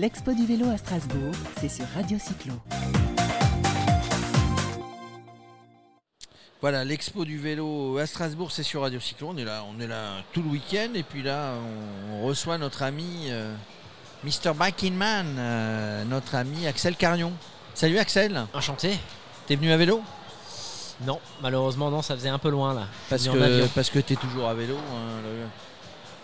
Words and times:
L'expo 0.00 0.32
du 0.32 0.46
vélo 0.46 0.70
à 0.70 0.78
Strasbourg, 0.78 1.34
c'est 1.60 1.68
sur 1.68 1.84
Radio 1.94 2.18
Cyclo. 2.18 2.54
Voilà, 6.62 6.86
l'expo 6.86 7.26
du 7.26 7.36
vélo 7.36 7.98
à 7.98 8.06
Strasbourg, 8.06 8.50
c'est 8.50 8.62
sur 8.62 8.80
Radio 8.80 8.98
Cyclo. 8.98 9.28
On 9.28 9.36
est 9.36 9.44
là, 9.44 9.62
on 9.68 9.78
est 9.78 9.86
là 9.86 10.22
tout 10.32 10.40
le 10.40 10.48
week-end 10.48 10.88
et 10.94 11.02
puis 11.02 11.22
là, 11.22 11.52
on, 12.14 12.22
reçoit 12.24 12.56
notre 12.56 12.82
ami 12.82 13.26
euh, 13.28 13.54
Mr. 14.24 14.54
Biking 14.58 14.94
Man, 14.94 15.36
euh, 15.38 16.02
notre 16.04 16.34
ami 16.34 16.66
Axel 16.66 16.96
Carion. 16.96 17.32
Salut 17.74 17.98
Axel. 17.98 18.46
Enchanté. 18.54 18.98
T'es 19.46 19.56
venu 19.56 19.70
à 19.70 19.76
vélo? 19.76 20.00
Non, 21.02 21.20
malheureusement 21.42 21.90
non, 21.90 22.00
ça 22.00 22.16
faisait 22.16 22.30
un 22.30 22.38
peu 22.38 22.48
loin 22.48 22.72
là. 22.72 22.86
Parce 23.10 23.28
que 23.28 23.66
parce 23.74 23.90
que 23.90 23.98
t'es 23.98 24.16
toujours 24.16 24.48
à 24.48 24.54
vélo. 24.54 24.76
Hein, 24.76 25.20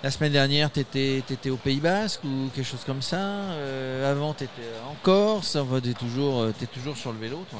la 0.07 0.13
semaine 0.13 0.31
dernière, 0.31 0.71
tu 0.71 0.79
étais, 0.79 1.51
au 1.51 1.57
Pays 1.57 1.81
Basque 1.81 2.23
ou 2.23 2.49
quelque 2.55 2.65
chose 2.65 2.85
comme 2.87 3.03
ça. 3.03 3.17
Euh, 3.17 4.09
avant, 4.09 4.35
tu 4.35 4.45
étais 4.45 4.63
en 4.89 4.95
Corse. 5.03 5.57
Enfin, 5.57 5.81
tu 5.81 5.91
es, 5.91 5.95
toujours, 5.95 6.47
es 6.47 6.67
toujours 6.67 6.97
sur 6.97 7.11
le 7.11 7.19
vélo, 7.19 7.45
toi. 7.51 7.59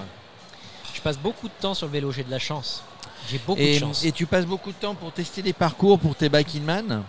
Je 0.95 1.01
passe 1.01 1.19
beaucoup 1.19 1.49
de 1.49 1.53
temps 1.61 1.75
sur 1.75 1.89
le 1.89 1.93
vélo, 1.93 2.13
j'ai 2.13 2.23
de 2.23 2.31
la 2.31 2.39
chance. 2.39 2.85
J'ai 3.29 3.41
beaucoup 3.45 3.61
de 3.61 3.73
chance. 3.73 4.05
Et 4.05 4.13
tu 4.13 4.27
passes 4.27 4.47
beaucoup 4.47 4.71
de 4.71 4.77
temps 4.77 4.95
pour 4.95 5.11
tester 5.11 5.43
des 5.43 5.53
parcours 5.53 5.99
pour 5.99 6.15
tes 6.15 6.29
biking 6.29 6.63
man 6.63 7.03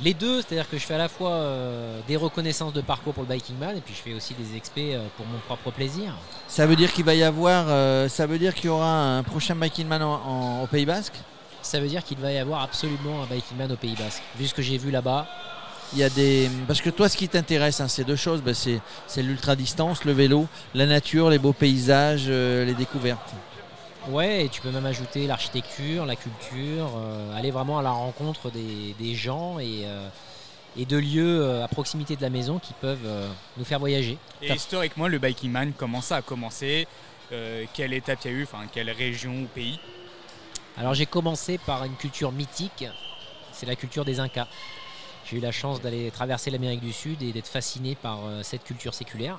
les 0.00 0.12
deux, 0.12 0.42
c'est-à-dire 0.42 0.68
que 0.68 0.76
je 0.76 0.84
fais 0.84 0.94
à 0.94 0.98
la 0.98 1.08
fois 1.08 1.30
euh, 1.30 2.00
des 2.08 2.16
reconnaissances 2.16 2.72
de 2.72 2.80
parcours 2.80 3.14
pour 3.14 3.22
le 3.22 3.28
biking 3.28 3.56
man 3.56 3.76
et 3.76 3.80
puis 3.80 3.94
je 3.94 4.00
fais 4.00 4.12
aussi 4.12 4.34
des 4.34 4.56
expés 4.56 4.96
euh, 4.96 5.06
pour 5.16 5.24
mon 5.24 5.38
propre 5.38 5.70
plaisir. 5.70 6.16
Ça 6.48 6.66
veut 6.66 6.74
dire 6.74 6.92
qu'il 6.92 7.04
va 7.04 7.14
y 7.14 7.22
avoir, 7.22 7.66
ça 8.10 8.26
veut 8.26 8.38
dire 8.38 8.54
qu'il 8.54 8.66
y 8.66 8.68
aura 8.68 9.18
un 9.18 9.22
prochain 9.22 9.54
biking 9.54 9.86
man 9.86 10.02
au 10.02 10.66
Pays 10.66 10.84
Basque? 10.84 11.14
Ça 11.64 11.80
veut 11.80 11.88
dire 11.88 12.04
qu'il 12.04 12.18
va 12.18 12.30
y 12.30 12.38
avoir 12.38 12.62
absolument 12.62 13.22
un 13.22 13.26
biking 13.26 13.56
man 13.56 13.72
au 13.72 13.76
Pays 13.76 13.94
Basque. 13.98 14.22
Vu 14.36 14.46
ce 14.46 14.54
que 14.54 14.62
j'ai 14.62 14.76
vu 14.76 14.90
là-bas. 14.90 15.26
Il 15.92 15.98
y 15.98 16.04
a 16.04 16.10
des. 16.10 16.50
Parce 16.66 16.80
que 16.80 16.90
toi, 16.90 17.08
ce 17.08 17.16
qui 17.16 17.28
t'intéresse, 17.28 17.80
hein, 17.80 17.88
c'est 17.88 18.04
deux 18.04 18.16
choses. 18.16 18.42
Ben, 18.42 18.54
c'est 18.54 19.22
l'ultra-distance, 19.22 20.04
le 20.04 20.12
vélo, 20.12 20.46
la 20.74 20.86
nature, 20.86 21.30
les 21.30 21.38
beaux 21.38 21.52
paysages, 21.52 22.26
euh, 22.28 22.64
les 22.64 22.74
découvertes. 22.74 23.32
Ouais, 24.08 24.44
et 24.44 24.48
tu 24.48 24.60
peux 24.60 24.70
même 24.70 24.84
ajouter 24.84 25.26
l'architecture, 25.26 26.04
la 26.04 26.16
culture, 26.16 26.90
euh, 26.96 27.36
aller 27.36 27.50
vraiment 27.50 27.78
à 27.78 27.82
la 27.82 27.90
rencontre 27.90 28.50
des, 28.50 29.14
gens 29.14 29.58
et, 29.58 29.82
euh, 29.84 30.08
et, 30.76 30.84
de 30.84 30.98
lieux 30.98 31.62
à 31.62 31.68
proximité 31.68 32.14
de 32.14 32.20
la 32.20 32.28
maison 32.28 32.58
qui 32.58 32.74
peuvent 32.74 33.08
nous 33.56 33.64
faire 33.64 33.78
voyager. 33.78 34.18
Et 34.42 34.52
historiquement, 34.52 35.08
le 35.08 35.18
Biking 35.18 35.50
Man, 35.50 35.72
comment 35.74 36.02
ça 36.02 36.16
a 36.16 36.22
commencé 36.22 36.86
Quelle 37.72 37.94
étape 37.94 38.18
il 38.24 38.30
y 38.30 38.34
a 38.34 38.36
eu 38.36 38.42
Enfin, 38.42 38.66
quelle 38.70 38.90
région 38.90 39.32
ou 39.32 39.46
pays? 39.46 39.78
Alors 40.76 40.94
j'ai 40.94 41.06
commencé 41.06 41.58
par 41.58 41.84
une 41.84 41.94
culture 41.94 42.32
mythique, 42.32 42.84
c'est 43.52 43.66
la 43.66 43.76
culture 43.76 44.04
des 44.04 44.20
Incas. 44.20 44.48
J'ai 45.26 45.38
eu 45.38 45.40
la 45.40 45.52
chance 45.52 45.80
d'aller 45.80 46.10
traverser 46.10 46.50
l'Amérique 46.50 46.80
du 46.80 46.92
Sud 46.92 47.22
et 47.22 47.32
d'être 47.32 47.48
fasciné 47.48 47.94
par 47.94 48.26
euh, 48.26 48.42
cette 48.42 48.64
culture 48.64 48.92
séculaire. 48.92 49.38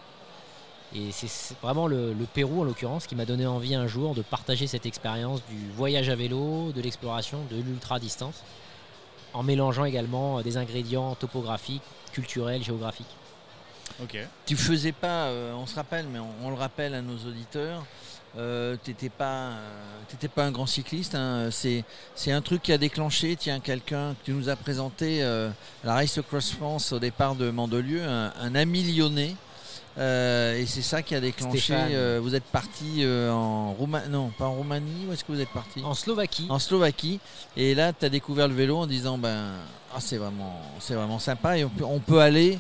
Et 0.95 1.11
c'est 1.11 1.55
vraiment 1.61 1.88
le, 1.88 2.16
Pérou 2.33 2.61
en 2.61 2.64
l'occurrence 2.64 3.05
qui 3.05 3.16
m'a 3.16 3.25
donné 3.25 3.45
envie 3.45 3.75
un 3.75 3.88
jour 3.88 4.16
de 4.16 4.22
partager 4.22 4.66
cette 4.66 4.86
expérience 4.86 5.42
du 5.50 5.69
voyage 5.75 6.09
à 6.09 6.16
vélo, 6.16 6.72
de 6.72 6.81
l'exploration, 6.81 7.39
de 7.52 7.58
l'ultra 7.58 7.99
distance, 7.99 8.44
en 9.33 9.44
mélangeant 9.44 9.86
également 9.86 10.39
euh, 10.39 10.42
des 10.42 10.58
ingrédients 10.58 11.16
topographiques, 11.16 11.83
culturels, 12.14 12.64
géographiques. 12.64 13.16
Ok. 14.02 14.17
Tu 14.45 14.55
faisais 14.55 14.92
pas, 14.92 15.25
euh, 15.25 15.53
on 15.53 15.66
se 15.66 15.75
rappelle, 15.75 16.08
mais 16.08 16.20
on, 16.44 16.49
le 16.49 16.55
rappelle 16.55 16.94
à 16.94 17.02
nos 17.02 17.17
auditeurs, 17.27 17.86
euh, 18.38 18.75
tu 18.83 18.91
n'étais 18.91 19.09
pas, 19.09 19.52
euh, 19.52 20.28
pas 20.33 20.44
un 20.44 20.52
grand 20.52 20.66
cycliste. 20.66 21.16
Hein. 21.16 21.50
C'est, 21.52 21.83
un 22.31 22.42
truc 22.42 22.61
qui 22.61 22.73
a 22.73 22.77
déclenché. 22.77 23.36
Tiens, 23.36 23.59
quelqu'un 23.59 24.14
que 24.14 24.25
tu 24.25 24.31
nous 24.31 24.50
as 24.50 24.55
présenté 24.55 25.23
euh, 25.23 25.50
la 25.83 25.94
Race 25.95 26.17
Across 26.17 26.52
France 26.52 26.92
au 26.92 27.00
départ 27.00 27.36
de 27.36 27.50
Mandelieu, 27.50 28.03
un, 28.03 28.55
ami 28.55 28.83
lyonnais. 28.83 29.36
et 29.97 30.66
c'est 30.67 30.81
ça 30.81 31.02
qui 31.02 31.16
a 31.16 31.22
déclenché. 31.22 31.75
vous 32.22 32.36
êtes 32.36 32.44
parti 32.44 33.05
en 33.05 33.71
Roumanie, 33.73 34.09
non, 34.09 34.32
pas 34.38 34.45
en 34.45 34.55
Roumanie. 34.55 35.05
Où 35.08 35.14
est-ce 35.14 35.23
que 35.23 35.32
vous 35.32 35.42
êtes 35.42 35.54
parti? 35.54 35.82
En 35.83 35.93
Slovaquie. 35.93 36.48
En 36.49 36.59
Slovaquie. 36.59 37.20
Et 37.55 37.73
là, 37.73 37.93
tu 37.93 38.05
as 38.05 38.09
découvert 38.09 38.49
le 38.49 38.55
vélo 38.55 38.77
en 38.77 38.88
disant, 38.88 39.17
ben, 39.17 39.54
ah, 39.93 39.99
c'est 39.99 40.17
vraiment, 40.17 40.59
c'est 40.80 40.95
vraiment 40.95 41.20
sympa. 41.20 41.58
Et 41.58 41.64
on 41.64 41.99
peut, 41.99 42.20
aller 42.20 42.59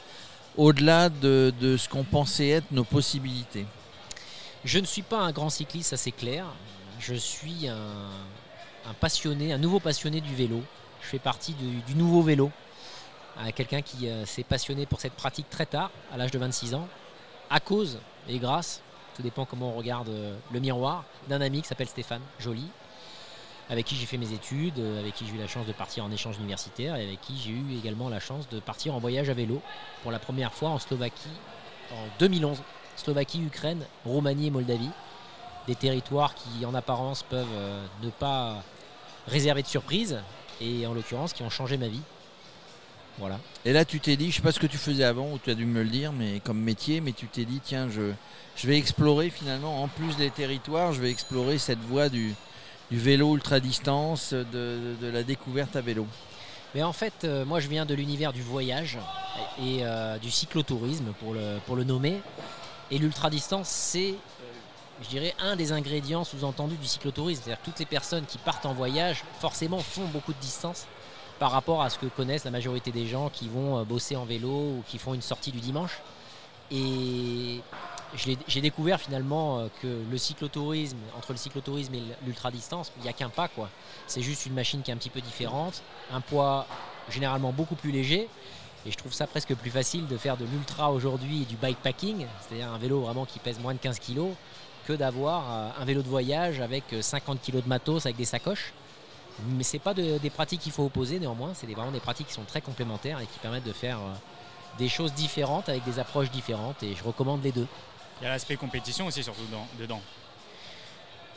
au-delà 0.55 1.09
de 1.09 1.75
ce 1.77 1.89
qu'on 1.89 2.05
pensait 2.05 2.47
être 2.47 2.71
nos 2.71 2.85
possibilités. 2.85 3.65
Je 4.65 4.79
ne 4.79 4.85
suis 4.85 5.03
pas 5.03 5.19
un 5.19 5.31
grand 5.31 5.51
cycliste, 5.51 5.91
ça 5.91 5.97
c'est 5.97 6.11
clair. 6.11 6.47
Je 6.99 7.13
suis 7.13 7.67
un, 7.67 8.09
passionné, 8.99 9.53
un 9.53 9.59
nouveau 9.59 9.79
passionné 9.79 10.21
du 10.21 10.33
vélo. 10.33 10.63
Je 11.03 11.07
fais 11.07 11.19
partie 11.19 11.53
du, 11.53 11.95
nouveau 11.95 12.23
vélo. 12.23 12.51
Euh, 13.37 13.51
quelqu'un 13.53 13.83
qui 13.83 14.07
euh, 14.07 14.25
s'est 14.25 14.43
passionné 14.43 14.87
pour 14.87 14.99
cette 14.99 15.13
pratique 15.13 15.51
très 15.51 15.67
tard, 15.67 15.91
à 16.11 16.17
l'âge 16.17 16.31
de 16.31 16.39
26 16.39 16.73
ans, 16.73 16.87
à 17.51 17.59
cause 17.59 17.99
et 18.27 18.39
grâce, 18.39 18.81
tout 19.15 19.21
dépend 19.21 19.45
comment 19.45 19.69
on 19.69 19.77
regarde 19.77 20.09
euh, 20.09 20.35
le 20.51 20.59
miroir, 20.59 21.03
d'un 21.27 21.41
ami 21.41 21.61
qui 21.61 21.67
s'appelle 21.67 21.89
Stéphane 21.89 22.23
Joly, 22.39 22.67
avec 23.69 23.85
qui 23.85 23.95
j'ai 23.95 24.07
fait 24.07 24.17
mes 24.17 24.33
études, 24.33 24.79
avec 24.79 25.13
qui 25.13 25.27
j'ai 25.27 25.33
eu 25.33 25.37
la 25.37 25.47
chance 25.47 25.67
de 25.67 25.73
partir 25.73 26.03
en 26.05 26.11
échange 26.11 26.37
universitaire 26.37 26.95
et 26.95 27.03
avec 27.03 27.21
qui 27.21 27.37
j'ai 27.37 27.51
eu 27.51 27.77
également 27.77 28.09
la 28.09 28.19
chance 28.19 28.49
de 28.49 28.59
partir 28.59 28.95
en 28.95 28.99
voyage 28.99 29.29
à 29.29 29.33
vélo 29.35 29.61
pour 30.01 30.11
la 30.11 30.19
première 30.19 30.53
fois 30.53 30.69
en 30.69 30.79
Slovaquie 30.79 31.29
en 31.91 32.07
2011. 32.17 32.63
Slovaquie, 32.95 33.41
Ukraine, 33.41 33.85
Roumanie 34.05 34.47
et 34.47 34.51
Moldavie. 34.51 34.89
Des 35.67 35.75
territoires 35.75 36.35
qui 36.35 36.65
en 36.65 36.75
apparence 36.75 37.23
peuvent 37.23 37.47
euh, 37.53 37.85
ne 38.03 38.09
pas 38.09 38.63
réserver 39.27 39.63
de 39.63 39.67
surprises 39.67 40.19
et 40.61 40.85
en 40.85 40.93
l'occurrence 40.93 41.33
qui 41.33 41.43
ont 41.43 41.49
changé 41.49 41.77
ma 41.77 41.87
vie. 41.87 42.01
Voilà. 43.17 43.39
Et 43.63 43.71
là 43.71 43.85
tu 43.85 43.99
t'es 43.99 44.17
dit, 44.17 44.29
je 44.29 44.37
sais 44.37 44.41
pas 44.41 44.51
ce 44.51 44.59
que 44.59 44.67
tu 44.67 44.77
faisais 44.77 45.03
avant 45.03 45.31
ou 45.31 45.39
tu 45.39 45.49
as 45.49 45.55
dû 45.55 45.65
me 45.65 45.81
le 45.83 45.89
dire, 45.89 46.11
mais 46.11 46.41
comme 46.41 46.59
métier, 46.59 46.99
mais 46.99 47.13
tu 47.13 47.27
t'es 47.27 47.45
dit 47.45 47.61
tiens 47.63 47.89
je, 47.89 48.11
je 48.57 48.67
vais 48.67 48.77
explorer 48.77 49.29
finalement 49.29 49.83
en 49.83 49.87
plus 49.87 50.17
des 50.17 50.29
territoires, 50.29 50.91
je 50.91 51.01
vais 51.01 51.09
explorer 51.09 51.57
cette 51.57 51.79
voie 51.79 52.09
du, 52.09 52.35
vélo 52.91 53.35
ultra 53.35 53.59
distance, 53.59 54.33
de, 54.33 54.95
la 55.01 55.23
découverte 55.23 55.75
à 55.75 55.81
vélo. 55.81 56.05
Mais 56.73 56.83
en 56.83 56.91
fait, 56.91 57.23
euh, 57.23 57.45
moi 57.45 57.61
je 57.61 57.69
viens 57.69 57.85
de 57.85 57.93
l'univers 57.93 58.33
du 58.33 58.41
voyage 58.41 58.99
et 59.59 59.79
euh, 59.81 60.17
du 60.17 60.29
cyclotourisme 60.29 61.13
pour 61.19 61.33
le, 61.33 61.59
pour 61.65 61.77
le 61.77 61.85
nommer. 61.85 62.21
Et 62.91 62.97
l'ultra-distance, 62.97 63.67
c'est, 63.67 64.11
euh, 64.11 64.51
je 65.01 65.09
dirais, 65.09 65.33
un 65.39 65.55
des 65.55 65.71
ingrédients 65.71 66.23
sous-entendus 66.23 66.77
du 66.77 66.87
cyclotourisme. 66.87 67.41
C'est-à-dire 67.43 67.63
toutes 67.63 67.79
les 67.79 67.85
personnes 67.85 68.25
qui 68.25 68.37
partent 68.37 68.65
en 68.65 68.73
voyage, 68.73 69.23
forcément, 69.39 69.79
font 69.79 70.05
beaucoup 70.05 70.33
de 70.33 70.39
distance 70.39 70.85
par 71.39 71.51
rapport 71.51 71.81
à 71.81 71.89
ce 71.89 71.97
que 71.97 72.05
connaissent 72.05 72.45
la 72.45 72.51
majorité 72.51 72.91
des 72.91 73.07
gens 73.07 73.29
qui 73.29 73.49
vont 73.49 73.79
euh, 73.79 73.83
bosser 73.83 74.15
en 74.15 74.25
vélo 74.25 74.49
ou 74.49 74.83
qui 74.87 74.97
font 74.97 75.13
une 75.13 75.21
sortie 75.21 75.51
du 75.51 75.59
dimanche. 75.59 75.99
Et 76.71 77.61
j'ai 78.47 78.61
découvert 78.61 78.99
finalement 78.99 79.59
euh, 79.59 79.67
que 79.81 80.03
le 80.09 80.17
cyclotourisme, 80.17 80.97
entre 81.17 81.31
le 81.31 81.37
cyclotourisme 81.37 81.93
et 81.95 82.03
l'ultra-distance, 82.25 82.91
il 82.97 83.03
n'y 83.03 83.09
a 83.09 83.13
qu'un 83.13 83.29
pas. 83.29 83.47
quoi. 83.47 83.69
C'est 84.07 84.21
juste 84.21 84.45
une 84.45 84.53
machine 84.53 84.81
qui 84.81 84.91
est 84.91 84.93
un 84.93 84.97
petit 84.97 85.09
peu 85.09 85.21
différente, 85.21 85.81
un 86.11 86.21
poids 86.21 86.65
généralement 87.09 87.51
beaucoup 87.51 87.75
plus 87.75 87.91
léger 87.91 88.29
et 88.85 88.91
je 88.91 88.97
trouve 88.97 89.13
ça 89.13 89.25
presque 89.25 89.55
plus 89.55 89.71
facile 89.71 90.07
de 90.07 90.17
faire 90.17 90.37
de 90.37 90.45
l'ultra 90.45 90.91
aujourd'hui 90.91 91.41
et 91.41 91.45
du 91.45 91.55
bikepacking, 91.55 92.25
c'est-à-dire 92.41 92.71
un 92.71 92.77
vélo 92.77 93.01
vraiment 93.01 93.25
qui 93.25 93.39
pèse 93.39 93.59
moins 93.59 93.73
de 93.73 93.79
15 93.79 93.99
kg, 93.99 94.27
que 94.85 94.93
d'avoir 94.93 95.43
euh, 95.51 95.81
un 95.81 95.85
vélo 95.85 96.03
de 96.03 96.07
voyage 96.07 96.59
avec 96.59 96.83
50 97.01 97.37
euh, 97.37 97.51
kg 97.51 97.63
de 97.63 97.67
matos, 97.67 98.05
avec 98.05 98.15
des 98.15 98.25
sacoches. 98.25 98.73
Mais 99.49 99.63
ce 99.63 99.73
n'est 99.73 99.79
pas 99.79 99.93
des 99.93 100.29
pratiques 100.29 100.61
qu'il 100.61 100.71
faut 100.71 100.85
opposer 100.85 101.19
néanmoins, 101.19 101.51
c'est 101.53 101.67
vraiment 101.67 101.91
des 101.91 101.99
pratiques 101.99 102.27
qui 102.27 102.33
sont 102.33 102.45
très 102.45 102.61
complémentaires 102.61 103.19
et 103.19 103.25
qui 103.25 103.39
permettent 103.39 103.65
de 103.65 103.73
faire 103.73 103.97
euh, 103.97 104.13
des 104.77 104.87
choses 104.87 105.13
différentes 105.13 105.67
avec 105.67 105.83
des 105.83 105.99
approches 105.99 106.31
différentes 106.31 106.81
et 106.83 106.95
je 106.95 107.03
recommande 107.03 107.43
les 107.43 107.51
deux. 107.51 107.67
Il 108.21 108.23
y 108.23 108.27
a 108.27 108.29
l'aspect 108.29 108.55
compétition 108.55 109.07
aussi 109.07 109.23
surtout 109.23 109.45
dedans. 109.77 109.99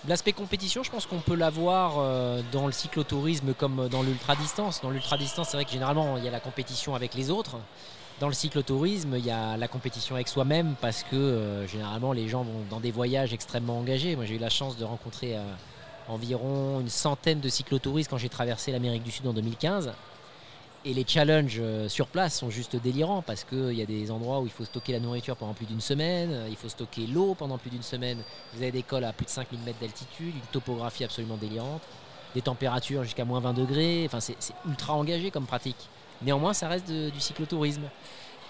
L'aspect 0.06 0.32
compétition, 0.32 0.84
je 0.84 0.90
pense 0.90 1.06
qu'on 1.06 1.18
peut 1.18 1.34
l'avoir 1.34 1.96
euh, 1.98 2.40
dans 2.52 2.66
le 2.66 2.72
cyclotourisme 2.72 3.52
comme 3.52 3.88
dans 3.88 4.02
l'ultra-distance. 4.02 4.80
Dans 4.80 4.90
l'ultra-distance, 4.90 5.48
c'est 5.50 5.56
vrai 5.56 5.64
que 5.64 5.72
généralement, 5.72 6.16
il 6.16 6.24
y 6.24 6.28
a 6.28 6.30
la 6.30 6.38
compétition 6.38 6.94
avec 6.94 7.14
les 7.14 7.30
autres. 7.30 7.56
Dans 8.20 8.28
le 8.28 8.32
cyclotourisme, 8.32 9.14
il 9.16 9.26
y 9.26 9.30
a 9.30 9.56
la 9.56 9.68
compétition 9.68 10.14
avec 10.14 10.28
soi-même 10.28 10.76
parce 10.80 11.02
que 11.02 11.16
euh, 11.16 11.66
généralement, 11.66 12.12
les 12.12 12.28
gens 12.28 12.44
vont 12.44 12.64
dans 12.70 12.78
des 12.78 12.92
voyages 12.92 13.32
extrêmement 13.32 13.78
engagés. 13.78 14.14
Moi, 14.14 14.24
j'ai 14.24 14.36
eu 14.36 14.38
la 14.38 14.50
chance 14.50 14.76
de 14.76 14.84
rencontrer 14.84 15.36
euh, 15.36 15.42
environ 16.08 16.80
une 16.80 16.88
centaine 16.88 17.40
de 17.40 17.48
cyclotouristes 17.48 18.08
quand 18.08 18.18
j'ai 18.18 18.28
traversé 18.28 18.70
l'Amérique 18.70 19.02
du 19.02 19.10
Sud 19.10 19.26
en 19.26 19.32
2015. 19.32 19.92
Et 20.88 20.94
les 20.94 21.04
challenges 21.06 21.58
euh, 21.60 21.86
sur 21.86 22.06
place 22.06 22.38
sont 22.38 22.48
juste 22.48 22.74
délirants 22.76 23.20
parce 23.20 23.44
qu'il 23.44 23.74
y 23.74 23.82
a 23.82 23.84
des 23.84 24.10
endroits 24.10 24.40
où 24.40 24.46
il 24.46 24.50
faut 24.50 24.64
stocker 24.64 24.92
la 24.92 25.00
nourriture 25.00 25.36
pendant 25.36 25.52
plus 25.52 25.66
d'une 25.66 25.82
semaine, 25.82 26.46
il 26.48 26.56
faut 26.56 26.70
stocker 26.70 27.06
l'eau 27.06 27.34
pendant 27.34 27.58
plus 27.58 27.68
d'une 27.68 27.82
semaine. 27.82 28.16
Vous 28.54 28.62
avez 28.62 28.72
des 28.72 28.82
cols 28.82 29.04
à 29.04 29.12
plus 29.12 29.26
de 29.26 29.30
5000 29.30 29.60
mètres 29.66 29.80
d'altitude, 29.82 30.34
une 30.34 30.50
topographie 30.50 31.04
absolument 31.04 31.36
délirante, 31.36 31.82
des 32.34 32.40
températures 32.40 33.04
jusqu'à 33.04 33.26
moins 33.26 33.38
20 33.40 33.52
degrés. 33.52 34.08
C'est 34.18 34.54
ultra 34.66 34.94
engagé 34.94 35.30
comme 35.30 35.44
pratique. 35.44 35.90
Néanmoins, 36.22 36.54
ça 36.54 36.68
reste 36.68 36.90
du 36.90 37.20
cyclotourisme. 37.20 37.90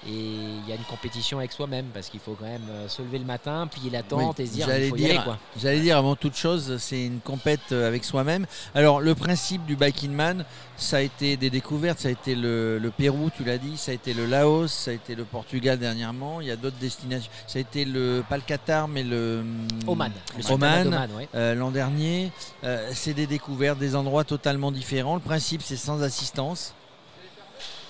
Et 0.09 0.11
il 0.11 0.69
y 0.69 0.73
a 0.73 0.77
une 0.77 0.85
compétition 0.85 1.39
avec 1.39 1.53
soi-même 1.53 1.87
parce 1.93 2.09
qu'il 2.09 2.21
faut 2.21 2.35
quand 2.39 2.47
même 2.47 2.63
euh, 2.71 2.89
se 2.89 3.03
lever 3.03 3.19
le 3.19 3.27
matin, 3.27 3.67
plier 3.67 3.91
la 3.91 4.03
tente 4.03 4.39
Oui, 4.39 4.45
et 4.45 4.47
se 4.47 4.53
dire 4.55 4.67
j'allais 4.67 4.91
dire-. 4.91 5.39
J'allais 5.61 5.81
dire 5.81 5.99
avant 5.99 6.17
toute 6.17 6.35
chose, 6.35 6.79
c'est 6.79 7.05
une 7.05 7.21
compète 7.21 7.73
euh, 7.73 7.87
avec 7.87 8.05
soi-même. 8.05 8.47
Alors 8.75 9.01
le 9.01 9.15
principe 9.15 9.67
du 9.67 9.77
Biking 9.77 10.13
Man, 10.13 10.45
ça 10.77 10.99
a 10.99 11.01
été 11.01 11.37
des 11.37 11.51
découvertes, 11.51 11.99
ça 11.99 12.09
a 12.09 12.11
été 12.11 12.35
le, 12.35 12.79
le 12.79 12.91
Pérou, 12.91 13.31
tu 13.37 13.45
l'as 13.45 13.59
dit, 13.59 13.77
ça 13.77 13.91
a 13.91 13.95
été 13.95 14.15
le 14.15 14.25
Laos, 14.25 14.69
ça 14.73 14.93
a 14.93 14.95
été 14.95 15.15
le 15.15 15.25
Portugal 15.25 15.79
dernièrement. 15.79 16.41
Il 16.41 16.47
y 16.47 16.51
a 16.51 16.57
d'autres 16.57 16.79
destinations. 16.79 17.31
Ça 17.47 17.59
a 17.59 17.61
été 17.61 17.85
le 17.85 18.25
pas 18.29 18.37
le 18.37 18.43
Qatar, 18.43 18.89
mais 18.89 19.03
le 19.03 19.41
hum, 19.41 19.69
Oman, 19.87 20.13
le 20.39 20.53
Oman. 20.53 20.85
d'Oman, 20.85 21.11
ouais. 21.17 21.29
euh, 21.35 21.55
l'an 21.55 21.71
dernier. 21.71 22.33
Euh, 22.65 22.91
c'est 22.95 23.15
des 23.15 23.27
découvertes, 23.27 23.79
des 23.79 23.95
endroits 23.95 24.25
totalement 24.25 24.73
différents. 24.73 25.17
Le 25.17 25.21
principe, 25.21 25.63
c'est 25.63 25.77
sans 25.77 26.03
assistance. 26.03 26.75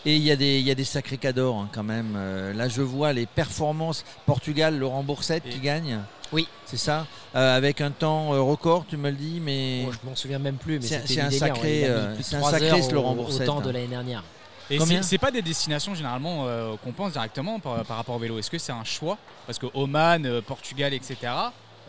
Et 0.08 0.16
il 0.16 0.22
y, 0.22 0.31
a 0.31 0.37
des- 0.37 0.58
il 0.58 0.66
y 0.66 0.70
a 0.70 0.75
des 0.75 0.84
sacrés 0.84 1.19
cadors 1.19 1.56
hein, 1.58 1.69
quand 1.70 1.82
même. 1.82 2.14
Euh, 2.16 2.55
là, 2.55 2.66
je 2.69 2.81
vois 2.81 3.12
les 3.12 3.26
performances. 3.26 4.05
Portugal, 4.25 4.78
Laurent 4.78 5.02
Boursette 5.02 5.44
Et- 5.46 5.50
qui 5.50 5.58
gagne. 5.60 5.99
Oui. 6.32 6.49
C'est 6.64 6.78
ça. 6.78 7.06
Euh, 7.34 7.56
avec 7.56 7.82
un 7.82 7.90
temps 7.90 8.32
euh, 8.32 8.40
record, 8.40 8.87
tu 8.88 8.96
me 8.96 9.10
le 9.10 9.16
dis, 9.16 9.38
mais. 9.38 9.82
Bon, 9.84 9.93
je 9.93 10.08
m'en 10.08 10.16
souviens 10.16 10.38
même 10.38 10.56
plus, 10.56 10.78
mais 10.81 10.87
C'est- 10.87 11.20
un 11.20 11.31
sacré, 11.31 11.82
de 11.88 12.22
c'est 12.22 12.37
un 12.37 12.38
trois 12.38 12.52
sacré, 12.52 12.81
ce 12.81 12.93
Laurent 12.94 13.12
au- 13.12 13.16
Boursette, 13.16 13.43
au 13.43 13.44
temps 13.52 13.60
de 13.60 13.69
hein. 13.69 13.72
l'année 13.72 13.87
dernière. 13.87 14.25
Et 14.70 14.78
c'est 14.78 15.02
c'est 15.02 15.19
pas 15.19 15.31
des 15.31 15.40
destinations 15.43 15.94
généralement 15.94 16.44
euh, 16.46 16.75
qu'on 16.84 16.93
pense 16.93 17.12
directement 17.12 17.58
par, 17.58 17.82
par 17.84 17.96
rapport 17.99 18.14
au 18.16 18.19
vélo. 18.19 18.38
Est-ce 18.38 18.50
que 18.50 18.58
c'est 18.58 18.72
un 18.72 18.84
choix? 18.84 19.16
Parce 19.46 19.58
que 19.58 19.66
Oman, 19.75 20.25
euh, 20.26 20.40
Portugal, 20.43 20.93
etc. 20.94 21.16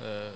euh, 0.01 0.31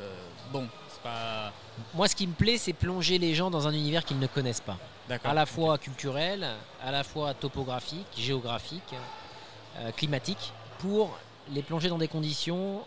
bon, 0.51 0.67
c'est 0.89 0.92
pas. 1.03 1.51
Moi, 1.93 2.07
ce 2.07 2.15
qui 2.15 2.27
me 2.27 2.33
plaît, 2.33 2.57
c'est 2.57 2.73
plonger 2.73 3.17
les 3.17 3.35
gens 3.35 3.49
dans 3.49 3.67
un 3.67 3.73
univers 3.73 4.05
qu'ils 4.05 4.19
ne 4.19 4.27
connaissent 4.27 4.61
pas. 4.61 4.77
D'accord. 5.09 5.31
à 5.31 5.33
la 5.33 5.45
fois 5.45 5.77
culturel, 5.77 6.47
à 6.81 6.89
la 6.91 7.03
fois 7.03 7.33
topographique, 7.33 8.07
géographique, 8.17 8.93
euh, 9.79 9.91
climatique, 9.91 10.53
pour 10.79 11.17
les 11.51 11.61
plonger 11.61 11.89
dans 11.89 11.97
des 11.97 12.07
conditions 12.07 12.81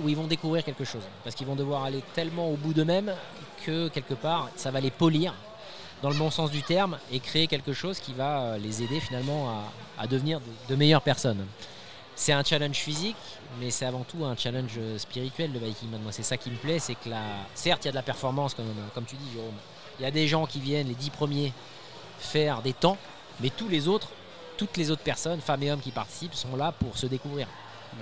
où 0.00 0.08
ils 0.10 0.16
vont 0.16 0.26
découvrir 0.26 0.62
quelque 0.64 0.84
chose. 0.84 1.02
Parce 1.24 1.34
qu'ils 1.34 1.46
vont 1.46 1.56
devoir 1.56 1.84
aller 1.84 2.02
tellement 2.14 2.50
au 2.50 2.56
bout 2.56 2.74
d'eux-mêmes 2.74 3.14
que 3.64 3.88
quelque 3.88 4.12
part, 4.12 4.50
ça 4.56 4.70
va 4.70 4.80
les 4.80 4.90
polir 4.90 5.32
dans 6.02 6.10
le 6.10 6.16
bon 6.16 6.30
sens 6.30 6.50
du 6.50 6.62
terme 6.62 6.98
et 7.10 7.20
créer 7.20 7.46
quelque 7.46 7.72
chose 7.72 8.00
qui 8.00 8.12
va 8.12 8.40
euh, 8.40 8.58
les 8.58 8.82
aider 8.82 9.00
finalement 9.00 9.48
à, 9.48 10.02
à 10.02 10.06
devenir 10.06 10.40
de, 10.40 10.46
de 10.68 10.76
meilleures 10.76 11.00
personnes. 11.00 11.46
C'est 12.16 12.32
un 12.32 12.42
challenge 12.42 12.76
physique, 12.76 13.16
mais 13.60 13.70
c'est 13.70 13.84
avant 13.84 14.02
tout 14.02 14.24
un 14.24 14.34
challenge 14.36 14.78
spirituel 14.96 15.52
le 15.52 15.60
biking 15.60 15.90
man. 15.90 16.00
Moi, 16.02 16.12
c'est 16.12 16.22
ça 16.22 16.36
qui 16.36 16.50
me 16.50 16.56
plaît, 16.56 16.78
c'est 16.78 16.94
que 16.94 17.10
là, 17.10 17.22
certes, 17.54 17.84
il 17.84 17.86
y 17.86 17.90
a 17.90 17.92
de 17.92 17.96
la 17.96 18.02
performance, 18.02 18.54
comme, 18.54 18.74
comme 18.94 19.04
tu 19.04 19.16
dis, 19.16 19.32
Jérôme. 19.34 19.54
Il 20.00 20.02
y 20.02 20.06
a 20.06 20.10
des 20.10 20.26
gens 20.26 20.46
qui 20.46 20.58
viennent, 20.58 20.88
les 20.88 20.94
dix 20.94 21.10
premiers, 21.10 21.52
faire 22.18 22.62
des 22.62 22.72
temps, 22.72 22.96
mais 23.40 23.50
tous 23.50 23.68
les 23.68 23.86
autres, 23.86 24.08
toutes 24.56 24.76
les 24.78 24.90
autres 24.90 25.02
personnes, 25.02 25.40
femmes 25.40 25.62
et 25.62 25.70
hommes 25.70 25.80
qui 25.80 25.90
participent, 25.90 26.34
sont 26.34 26.56
là 26.56 26.72
pour 26.72 26.96
se 26.96 27.06
découvrir. 27.06 27.46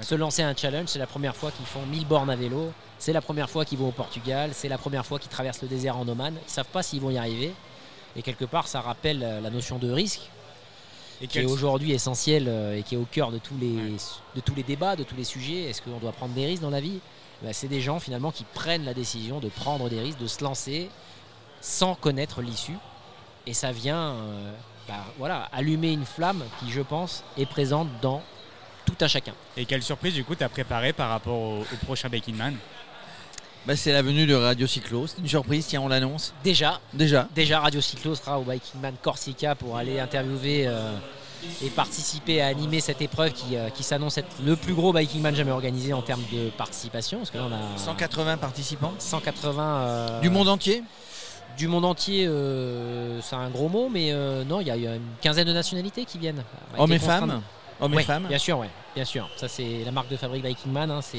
Se 0.01 0.15
lancer 0.15 0.43
un 0.43 0.57
challenge, 0.57 0.89
c'est 0.89 0.99
la 0.99 1.07
première 1.07 1.37
fois 1.37 1.51
qu'ils 1.51 1.67
font 1.67 1.85
1000 1.87 2.07
bornes 2.07 2.31
à 2.31 2.37
vélo, 2.37 2.73
c'est 2.99 3.13
la 3.13 3.21
première 3.21 3.51
fois 3.51 3.65
qu'ils 3.65 3.79
vont 3.79 3.89
au 3.89 3.93
Portugal, 3.93 4.51
c'est 4.53 4.69
la 4.69 4.79
première 4.79 5.05
fois 5.05 5.19
qu'ils 5.19 5.31
traversent 5.31 5.63
le 5.63 5.69
désert 5.69 5.97
en 5.97 6.09
Oman. 6.09 6.35
Ils 6.35 6.51
savent 6.51 6.67
pas 6.67 6.83
s'ils 6.83 7.01
vont 7.01 7.11
y 7.11 7.19
arriver. 7.19 7.53
Et 8.17 8.23
quelque 8.23 8.45
part, 8.45 8.69
ça 8.69 8.81
rappelle 8.81 9.23
euh, 9.23 9.41
la 9.41 9.51
notion 9.51 9.79
de 9.79 9.91
risque, 9.91 10.23
Et 11.21 11.27
qui 11.27 11.39
est 11.39 11.45
aujourd'hui 11.45 11.93
essentielle 11.93 12.47
euh, 12.49 12.77
et 12.79 12.83
qui 12.83 12.95
est 12.95 12.99
au 12.99 13.07
cœur 13.11 13.31
de 13.31 13.39
tous 13.39 13.57
les, 13.61 13.69
Ouais. 13.73 13.93
de 14.37 14.41
tous 14.41 14.55
les 14.55 14.63
débats, 14.63 14.97
de 14.97 15.05
tous 15.05 15.17
les 15.17 15.25
sujets. 15.25 15.63
Est-ce 15.71 15.81
qu'on 15.83 15.99
doit 15.99 16.13
prendre 16.13 16.35
des 16.35 16.45
risques 16.47 16.63
dans 16.63 16.71
la 16.71 16.81
vie? 16.81 17.01
Ben, 17.43 17.53
C'est 17.53 17.69
des 17.69 17.81
gens 17.81 18.01
finalement 18.01 18.31
qui 18.31 18.45
prennent 18.55 18.85
la 18.85 18.95
décision 18.95 19.39
de 19.41 19.49
prendre 19.49 19.89
des 19.89 20.01
risques, 20.01 20.19
de 20.19 20.27
se 20.27 20.43
lancer 20.43 20.89
sans 21.61 21.95
connaître 21.95 22.43
l'issue. 22.43 22.77
Et 23.47 23.55
ça 23.55 23.73
vient 23.73 24.13
euh, 24.15 24.53
bah, 24.89 25.05
voilà, 25.19 25.49
allumer 25.53 25.93
une 25.93 26.05
flamme 26.05 26.43
qui, 26.61 26.71
je 26.71 26.81
pense, 26.81 27.23
est 27.39 27.47
présente 27.47 27.89
dans 28.03 28.23
tout 28.85 28.97
un 29.01 29.09
chacun. 29.09 29.33
Et 29.57 29.65
quelle 29.65 29.83
surprise 29.83 30.15
du 30.15 30.25
coup 30.25 30.35
t'as 30.35 30.49
préparé 30.49 30.93
par 30.93 31.09
rapport 31.11 31.39
au, 31.39 31.61
au 31.61 31.77
prochain 31.85 32.09
Baking 32.09 32.37
Man? 32.37 32.57
Bah, 33.67 33.77
c'est 33.77 33.93
la 33.93 34.03
venue 34.03 34.27
de 34.27 34.35
Radio 34.35 34.67
Cyclo. 34.67 35.07
C'est 35.07 35.19
une 35.19 35.29
surprise, 35.29 35.67
tiens, 35.67 35.81
on 35.81 35.89
l'annonce. 35.89 36.35
Déjà, 36.45 36.81
Déjà. 36.93 37.29
Déjà, 37.35 37.61
Radio 37.61 37.81
Cyclo 37.81 38.15
sera 38.15 38.39
au 38.39 38.43
Biking 38.43 38.81
Man 38.81 38.95
Corsica 39.03 39.55
pour 39.55 39.77
aller 39.79 39.99
interviewer 39.99 40.65
euh, 40.67 40.93
et 41.63 41.71
participer 41.71 42.43
à 42.43 42.49
animer 42.49 42.81
cette 42.81 43.01
épreuve 43.01 43.33
qui, 43.33 43.57
euh, 43.57 43.71
qui 43.71 43.83
s'annonce 43.83 44.19
être 44.19 44.29
le 44.45 44.57
plus 44.57 44.75
gros 44.75 44.93
Biking 44.93 45.23
Man 45.23 45.35
jamais 45.35 45.51
organisé 45.51 45.95
en 45.95 46.03
termes 46.03 46.25
de 46.31 46.51
participation. 46.51 47.19
Parce 47.19 47.31
que 47.31 47.39
là, 47.39 47.45
on 47.49 47.53
a 47.55 47.79
180 47.79 48.37
participants. 48.37 48.93
180 48.99 49.63
euh, 49.63 50.21
Du 50.21 50.29
monde 50.31 50.49
entier? 50.49 50.83
du 51.57 51.69
monde 51.69 51.85
entier. 51.85 52.27
euh, 52.27 53.21
c'est 53.23 53.37
un 53.37 53.49
gros 53.49 53.69
mot, 53.69 53.89
mais 53.89 54.11
euh, 54.13 54.43
non, 54.43 54.61
il 54.61 54.67
y 54.67 54.71
a 54.73 54.77
il 54.77 54.83
y 54.83 54.89
a 54.89 54.97
une 54.97 55.03
quinzaine 55.23 55.47
de 55.47 55.53
nationalités 55.53 56.05
qui 56.05 56.19
viennent. 56.19 56.43
Hommes 56.77 56.93
et 56.93 56.99
femmes 56.99 57.41
Hommes 57.81 57.95
Ouais, 57.95 58.03
et 58.03 58.05
femmes 58.05 58.27
Bien 58.29 58.39
sûr, 58.39 58.59
ouais, 58.59 58.69
bien 58.97 59.05
sûr. 59.05 59.31
Ça, 59.37 59.47
c'est 59.47 59.85
la 59.85 59.93
marque 59.93 60.09
de 60.09 60.17
fabrique 60.17 60.45
Viking 60.45 60.73
Man. 60.73 60.91
hein, 60.91 61.01
c'est 61.01 61.19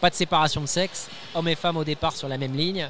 pas 0.00 0.10
de 0.10 0.14
séparation 0.14 0.60
de 0.60 0.66
sexe. 0.66 1.08
Hommes 1.34 1.48
et 1.48 1.54
femmes 1.54 1.76
au 1.76 1.84
départ 1.84 2.14
sur 2.14 2.28
la 2.28 2.38
même 2.38 2.54
ligne. 2.56 2.88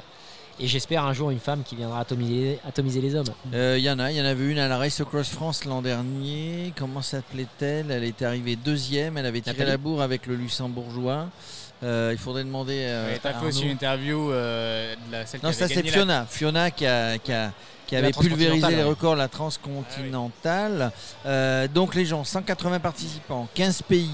Et 0.59 0.67
j'espère 0.67 1.03
un 1.03 1.13
jour 1.13 1.29
une 1.29 1.39
femme 1.39 1.61
qui 1.63 1.75
viendra 1.75 1.99
atomiser, 1.99 2.59
atomiser 2.67 2.99
les 2.99 3.13
hommes. 3.13 3.27
Euh, 3.53 3.75
Il 3.77 3.83
y 3.83 3.91
en 3.91 3.99
a, 3.99 4.11
il 4.11 4.17
y 4.17 4.21
en 4.21 4.25
avait 4.25 4.45
une 4.49 4.57
à 4.57 4.67
la 4.67 4.79
Race 4.79 4.99
Across 4.99 5.29
France 5.29 5.65
l'an 5.65 5.83
dernier. 5.83 6.73
Comment 6.75 7.03
s'appelait-elle? 7.03 7.91
Elle 7.91 8.03
était 8.03 8.25
arrivée 8.25 8.55
deuxième. 8.55 9.17
Elle 9.17 9.27
avait 9.27 9.41
tiré 9.41 9.53
Nathalie 9.55 9.69
la 9.71 9.77
bourre 9.77 10.01
avec 10.01 10.25
le 10.25 10.35
luxembourgeois. 10.35 11.27
Euh, 11.83 12.09
il 12.11 12.17
faudrait 12.17 12.43
demander. 12.43 12.85
euh, 12.87 13.13
Ouais, 13.13 13.19
T'as 13.21 13.29
à 13.29 13.33
fait 13.33 13.45
aussi 13.45 13.63
une 13.63 13.71
interview 13.71 14.31
euh, 14.31 14.95
de 15.07 15.11
la, 15.11 15.25
celle 15.25 15.41
Non, 15.43 15.49
qui 15.49 15.55
ça 15.55 15.67
c'est 15.67 15.83
Fiona. 15.87 16.25
Fiona 16.27 16.71
qui, 16.71 16.85
a, 16.87 17.17
qui, 17.19 17.31
a- 17.31 17.51
qui 17.85 17.95
avait 17.95 18.11
pulvérisé 18.11 18.67
les 18.75 18.83
records 18.83 19.13
de 19.13 19.19
la 19.19 19.27
transcontinentale. 19.27 20.91
Euh, 21.25 21.67
donc 21.67 21.95
les 21.95 22.05
gens, 22.05 22.23
180 22.23 22.79
participants, 22.79 23.47
15 23.53 23.81
pays, 23.83 24.09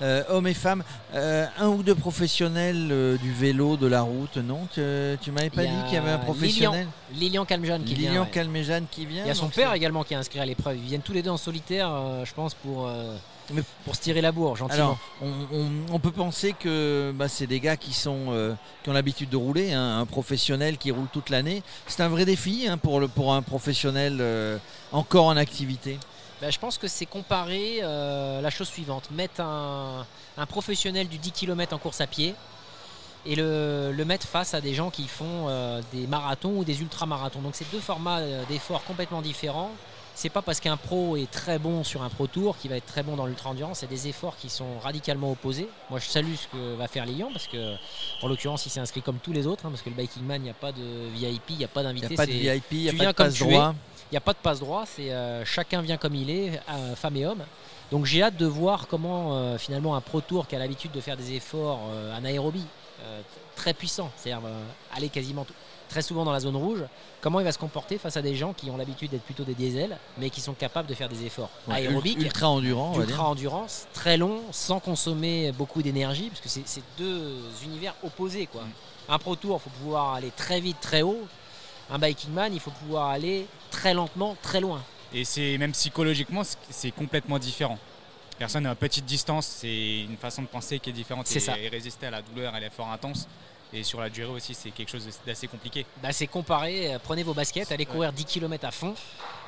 euh, 0.00 0.22
hommes 0.28 0.46
et 0.46 0.54
femmes, 0.54 0.82
euh, 1.14 1.46
un 1.58 1.68
ou 1.68 1.82
deux 1.82 1.94
professionnels 1.94 2.88
euh, 2.90 3.16
du 3.18 3.32
vélo, 3.32 3.76
de 3.76 3.86
la 3.86 4.02
route, 4.02 4.36
non 4.38 4.66
Tu, 4.72 4.80
tu 5.20 5.30
m'avais 5.32 5.50
pas 5.50 5.62
dit 5.64 5.68
qu'il 5.86 5.94
y 5.94 5.98
avait 5.98 6.10
un 6.12 6.18
professionnel 6.18 6.86
Lilian 7.14 7.44
Calmejane 7.44 7.84
qui 7.84 7.94
Lilian 7.94 8.10
vient. 8.12 8.22
ouais. 8.22 8.28
Calmejane 8.30 8.86
qui 8.90 9.06
vient. 9.06 9.22
Il 9.24 9.28
y 9.28 9.30
a 9.30 9.34
son 9.34 9.48
père 9.48 9.72
également 9.74 10.02
qui 10.02 10.14
est 10.14 10.16
inscrit 10.16 10.40
à 10.40 10.46
l'épreuve. 10.46 10.76
Ils 10.78 10.84
viennent 10.88 11.02
tous 11.02 11.12
les 11.12 11.22
deux 11.22 11.30
en 11.30 11.36
solitaire, 11.36 11.90
euh, 11.92 12.24
je 12.24 12.32
pense, 12.34 12.54
pour, 12.54 12.88
euh, 12.88 13.14
Mais- 13.50 13.62
pour 13.84 13.96
se 13.96 14.00
tirer 14.00 14.20
la 14.20 14.32
bourre, 14.32 14.56
gentiment. 14.56 14.74
Alors, 14.84 14.98
on, 15.20 15.30
on- 15.52 15.94
on 15.94 15.98
peut 15.98 16.10
penser 16.12 16.54
que 16.58 17.12
bah, 17.14 17.28
c'est 17.28 17.46
des 17.46 17.60
gars 17.60 17.76
qui, 17.76 17.92
sont, 17.92 18.26
euh, 18.28 18.54
qui 18.82 18.90
ont 18.90 18.92
l'habitude 18.92 19.28
de 19.30 19.36
rouler, 19.36 19.72
hein, 19.72 19.98
un 20.00 20.06
professionnel 20.06 20.78
qui 20.78 20.90
roule 20.90 21.08
toute 21.12 21.28
l'année. 21.30 21.62
C'est 21.86 22.02
un 22.02 22.08
vrai 22.08 22.24
défi 22.24 22.66
hein, 22.68 22.78
pour, 22.78 23.00
le, 23.00 23.08
pour 23.08 23.34
un 23.34 23.42
professionnel 23.42 24.18
euh, 24.20 24.58
encore 24.92 25.26
en 25.26 25.36
activité. 25.36 25.98
Bah, 26.40 26.50
je 26.50 26.58
pense 26.58 26.78
que 26.78 26.88
c'est 26.88 27.06
comparer 27.06 27.80
euh, 27.82 28.40
la 28.40 28.50
chose 28.50 28.68
suivante 28.68 29.10
mettre 29.10 29.40
un, 29.40 30.06
un 30.36 30.46
professionnel 30.46 31.08
du 31.08 31.18
10 31.18 31.32
km 31.32 31.74
en 31.74 31.78
course 31.78 32.00
à 32.00 32.06
pied 32.06 32.34
et 33.24 33.36
le, 33.36 33.92
le 33.92 34.04
mettre 34.04 34.26
face 34.26 34.52
à 34.54 34.60
des 34.60 34.74
gens 34.74 34.90
qui 34.90 35.06
font 35.06 35.46
des 35.92 36.08
marathons 36.08 36.54
ou 36.56 36.64
des 36.64 36.80
ultramarathons. 36.80 37.40
Donc 37.40 37.54
c'est 37.54 37.70
deux 37.70 37.78
formats 37.80 38.20
d'efforts 38.48 38.82
complètement 38.84 39.22
différents. 39.22 39.70
C'est 40.14 40.28
pas 40.28 40.42
parce 40.42 40.60
qu'un 40.60 40.76
pro 40.76 41.16
est 41.16 41.30
très 41.30 41.58
bon 41.58 41.82
sur 41.84 42.02
un 42.02 42.08
pro 42.10 42.26
tour 42.26 42.56
qu'il 42.58 42.70
va 42.70 42.76
être 42.76 42.86
très 42.86 43.02
bon 43.02 43.16
dans 43.16 43.26
l'ultra-endurance. 43.26 43.78
C'est 43.80 43.86
des 43.88 44.08
efforts 44.08 44.36
qui 44.36 44.50
sont 44.50 44.78
radicalement 44.82 45.32
opposés. 45.32 45.68
Moi, 45.90 45.98
je 46.00 46.06
salue 46.06 46.34
ce 46.34 46.46
que 46.48 46.74
va 46.76 46.86
faire 46.86 47.06
Lilian 47.06 47.30
parce 47.32 47.46
que, 47.48 47.74
en 48.22 48.28
l'occurrence, 48.28 48.66
il 48.66 48.70
s'est 48.70 48.80
inscrit 48.80 49.00
comme 49.02 49.18
tous 49.18 49.32
les 49.32 49.46
autres. 49.46 49.64
hein, 49.66 49.70
parce 49.70 49.82
que 49.82 49.88
le 49.90 49.96
Biking 49.96 50.22
Man, 50.22 50.40
il 50.42 50.44
n'y 50.44 50.50
a 50.50 50.54
pas 50.54 50.70
de 50.70 50.82
VIP, 51.14 51.50
il 51.50 51.56
n'y 51.58 51.64
a 51.64 51.68
pas 51.68 51.80
Il 51.80 51.84
d'invité. 51.84 52.08
n'y 52.08 52.14
a 52.14 52.16
pas 52.16 52.26
de 52.26 52.32
VIP, 52.32 52.72
il 52.72 52.82
n'y 52.82 52.88
a 52.88 52.92
pas 52.92 53.06
de 53.06 53.12
passe 53.16 53.38
droit. 53.38 53.74
il 54.10 54.12
n'y 54.12 54.18
a 54.18 54.20
pas 54.20 54.32
de 54.34 54.38
passe 54.38 54.60
droit, 54.60 54.84
c'est 54.86 55.10
euh, 55.10 55.44
chacun 55.46 55.80
vient 55.80 55.96
comme 55.96 56.14
il 56.14 56.28
est, 56.30 56.60
euh, 56.70 56.94
femme 56.94 57.16
et 57.16 57.26
homme. 57.26 57.42
Donc 57.90 58.04
j'ai 58.04 58.22
hâte 58.22 58.36
de 58.36 58.46
voir 58.46 58.86
comment 58.88 59.36
euh, 59.36 59.58
finalement 59.58 59.96
un 59.96 60.00
pro 60.02 60.20
tour 60.20 60.46
qui 60.46 60.54
a 60.54 60.58
l'habitude 60.58 60.92
de 60.92 61.00
faire 61.00 61.16
des 61.16 61.32
efforts 61.32 61.80
aérobie 62.24 62.64
euh, 63.04 63.20
t- 63.20 63.24
très 63.56 63.74
puissants, 63.74 64.10
c'est-à-dire 64.16 64.46
aller 64.94 65.08
quasiment 65.08 65.44
tout- 65.44 65.54
très 65.92 66.00
souvent 66.00 66.24
dans 66.24 66.32
la 66.32 66.40
zone 66.40 66.56
rouge, 66.56 66.80
comment 67.20 67.38
il 67.38 67.44
va 67.44 67.52
se 67.52 67.58
comporter 67.58 67.98
face 67.98 68.16
à 68.16 68.22
des 68.22 68.34
gens 68.34 68.54
qui 68.54 68.70
ont 68.70 68.78
l'habitude 68.78 69.10
d'être 69.10 69.24
plutôt 69.24 69.44
des 69.44 69.52
diesels, 69.52 69.98
mais 70.16 70.30
qui 70.30 70.40
sont 70.40 70.54
capables 70.54 70.88
de 70.88 70.94
faire 70.94 71.10
des 71.10 71.26
efforts 71.26 71.50
Ouais, 71.68 71.74
aérobiques, 71.74 72.18
Ultra 72.18 72.58
d'ultra 72.60 73.24
endurance, 73.28 73.86
très 73.92 74.16
longs, 74.16 74.40
sans 74.52 74.80
consommer 74.80 75.52
beaucoup 75.52 75.82
d'énergie, 75.82 76.30
parce 76.30 76.40
que 76.40 76.48
c'est 76.48 76.82
deux 76.96 77.36
univers 77.62 77.94
opposés. 78.02 78.46
Quoi. 78.46 78.62
Un 79.06 79.18
pro 79.18 79.36
tour, 79.36 79.60
il 79.60 79.64
faut 79.64 79.76
pouvoir 79.78 80.14
aller 80.14 80.30
très 80.34 80.60
vite, 80.60 80.78
très 80.80 81.02
haut. 81.02 81.20
Un 81.90 81.98
biking 81.98 82.30
man, 82.32 82.54
il 82.54 82.60
faut 82.60 82.70
pouvoir 82.70 83.10
aller 83.10 83.46
très 83.70 83.92
lentement, 83.92 84.34
très 84.40 84.60
loin. 84.62 84.82
Et 85.12 85.26
c'est 85.26 85.58
même 85.58 85.72
psychologiquement, 85.72 86.42
c'est- 86.70 86.90
complètement 86.92 87.38
différent. 87.38 87.78
Personne 88.38 88.64
à 88.64 88.74
petite 88.74 89.04
distance, 89.04 89.46
c'est 89.46 90.00
une 90.00 90.16
façon 90.16 90.40
de 90.40 90.46
penser 90.46 90.78
qui 90.78 90.88
est 90.88 90.94
différente 90.94 91.26
C'est 91.26 91.36
et, 91.36 91.40
ça. 91.40 91.58
et 91.58 91.68
résister 91.68 92.06
à 92.06 92.10
la 92.10 92.22
douleur 92.22 92.56
et 92.56 92.60
l'effort 92.60 92.90
intense. 92.90 93.28
Et 93.74 93.82
sur 93.84 94.00
la 94.00 94.10
durée 94.10 94.30
aussi, 94.30 94.54
c'est 94.54 94.70
quelque 94.70 94.90
chose 94.90 95.08
d'assez 95.26 95.46
compliqué. 95.48 95.86
Bah, 96.02 96.12
c'est 96.12 96.26
comparé, 96.26 96.94
euh, 96.94 96.98
prenez 97.02 97.22
vos 97.22 97.32
baskets, 97.32 97.72
allez 97.72 97.86
courir 97.86 98.12
10 98.12 98.24
km 98.26 98.66
à 98.66 98.70
fond 98.70 98.94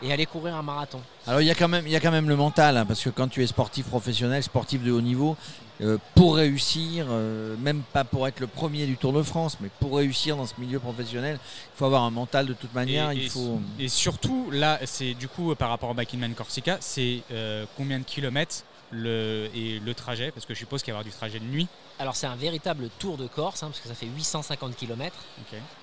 et 0.02 0.12
allez 0.12 0.24
courir 0.24 0.54
un 0.54 0.62
marathon. 0.62 1.00
Alors 1.26 1.40
il 1.42 1.46
y, 1.46 1.50
a 1.50 1.54
quand 1.54 1.68
même- 1.68 1.86
il 1.86 1.92
y 1.92 1.96
a 1.96 2.00
quand 2.00 2.10
même 2.10 2.28
le 2.28 2.36
mental, 2.36 2.76
hein, 2.78 2.86
parce 2.86 3.02
que 3.02 3.10
quand 3.10 3.28
tu 3.28 3.42
es 3.42 3.46
sportif 3.46 3.86
professionnel, 3.86 4.42
sportif 4.42 4.82
de 4.82 4.90
haut 4.92 5.02
niveau, 5.02 5.36
euh, 5.82 5.98
pour 6.14 6.36
réussir, 6.36 7.06
euh, 7.10 7.54
même 7.58 7.82
pas 7.92 8.04
pour 8.04 8.26
être 8.26 8.40
le 8.40 8.46
premier 8.46 8.86
du 8.86 8.96
Tour 8.96 9.12
de 9.12 9.22
France, 9.22 9.58
mais 9.60 9.68
pour 9.80 9.96
réussir 9.98 10.36
dans 10.36 10.46
ce 10.46 10.54
milieu 10.58 10.78
professionnel, 10.78 11.38
il 11.42 11.76
faut 11.78 11.84
avoir 11.84 12.02
un 12.04 12.10
mental 12.10 12.46
de 12.46 12.54
toute 12.54 12.72
manière. 12.74 13.10
et, 13.10 13.16
il 13.16 13.24
et- 13.26 13.28
faut... 13.28 13.60
et 13.78 13.88
surtout, 13.88 14.48
là, 14.50 14.78
c'est 14.86 15.12
du 15.14 15.28
coup 15.28 15.54
par 15.54 15.68
rapport 15.68 15.90
au 15.90 15.94
Back 15.94 16.14
in 16.14 16.18
Man 16.18 16.32
Corsica, 16.34 16.78
c'est 16.80 17.20
euh, 17.30 17.66
combien 17.76 17.98
de 17.98 18.04
kilomètres 18.04 18.64
le, 18.90 19.48
et 19.54 19.78
le 19.80 19.94
trajet 19.94 20.30
Parce 20.30 20.46
que 20.46 20.54
je 20.54 20.58
suppose 20.60 20.82
qu'il 20.82 20.92
va 20.92 20.98
y 20.98 21.00
avoir 21.00 21.04
du 21.12 21.16
trajet 21.16 21.38
de 21.40 21.44
nuit. 21.44 21.66
Alors 21.98 22.16
c'est 22.16 22.26
un 22.26 22.36
véritable 22.36 22.88
tour 22.98 23.16
de 23.16 23.26
Corse, 23.26 23.62
hein, 23.62 23.68
parce 23.68 23.80
que 23.80 23.88
ça 23.88 23.94
fait 23.94 24.06
850 24.06 24.76
km. 24.76 25.14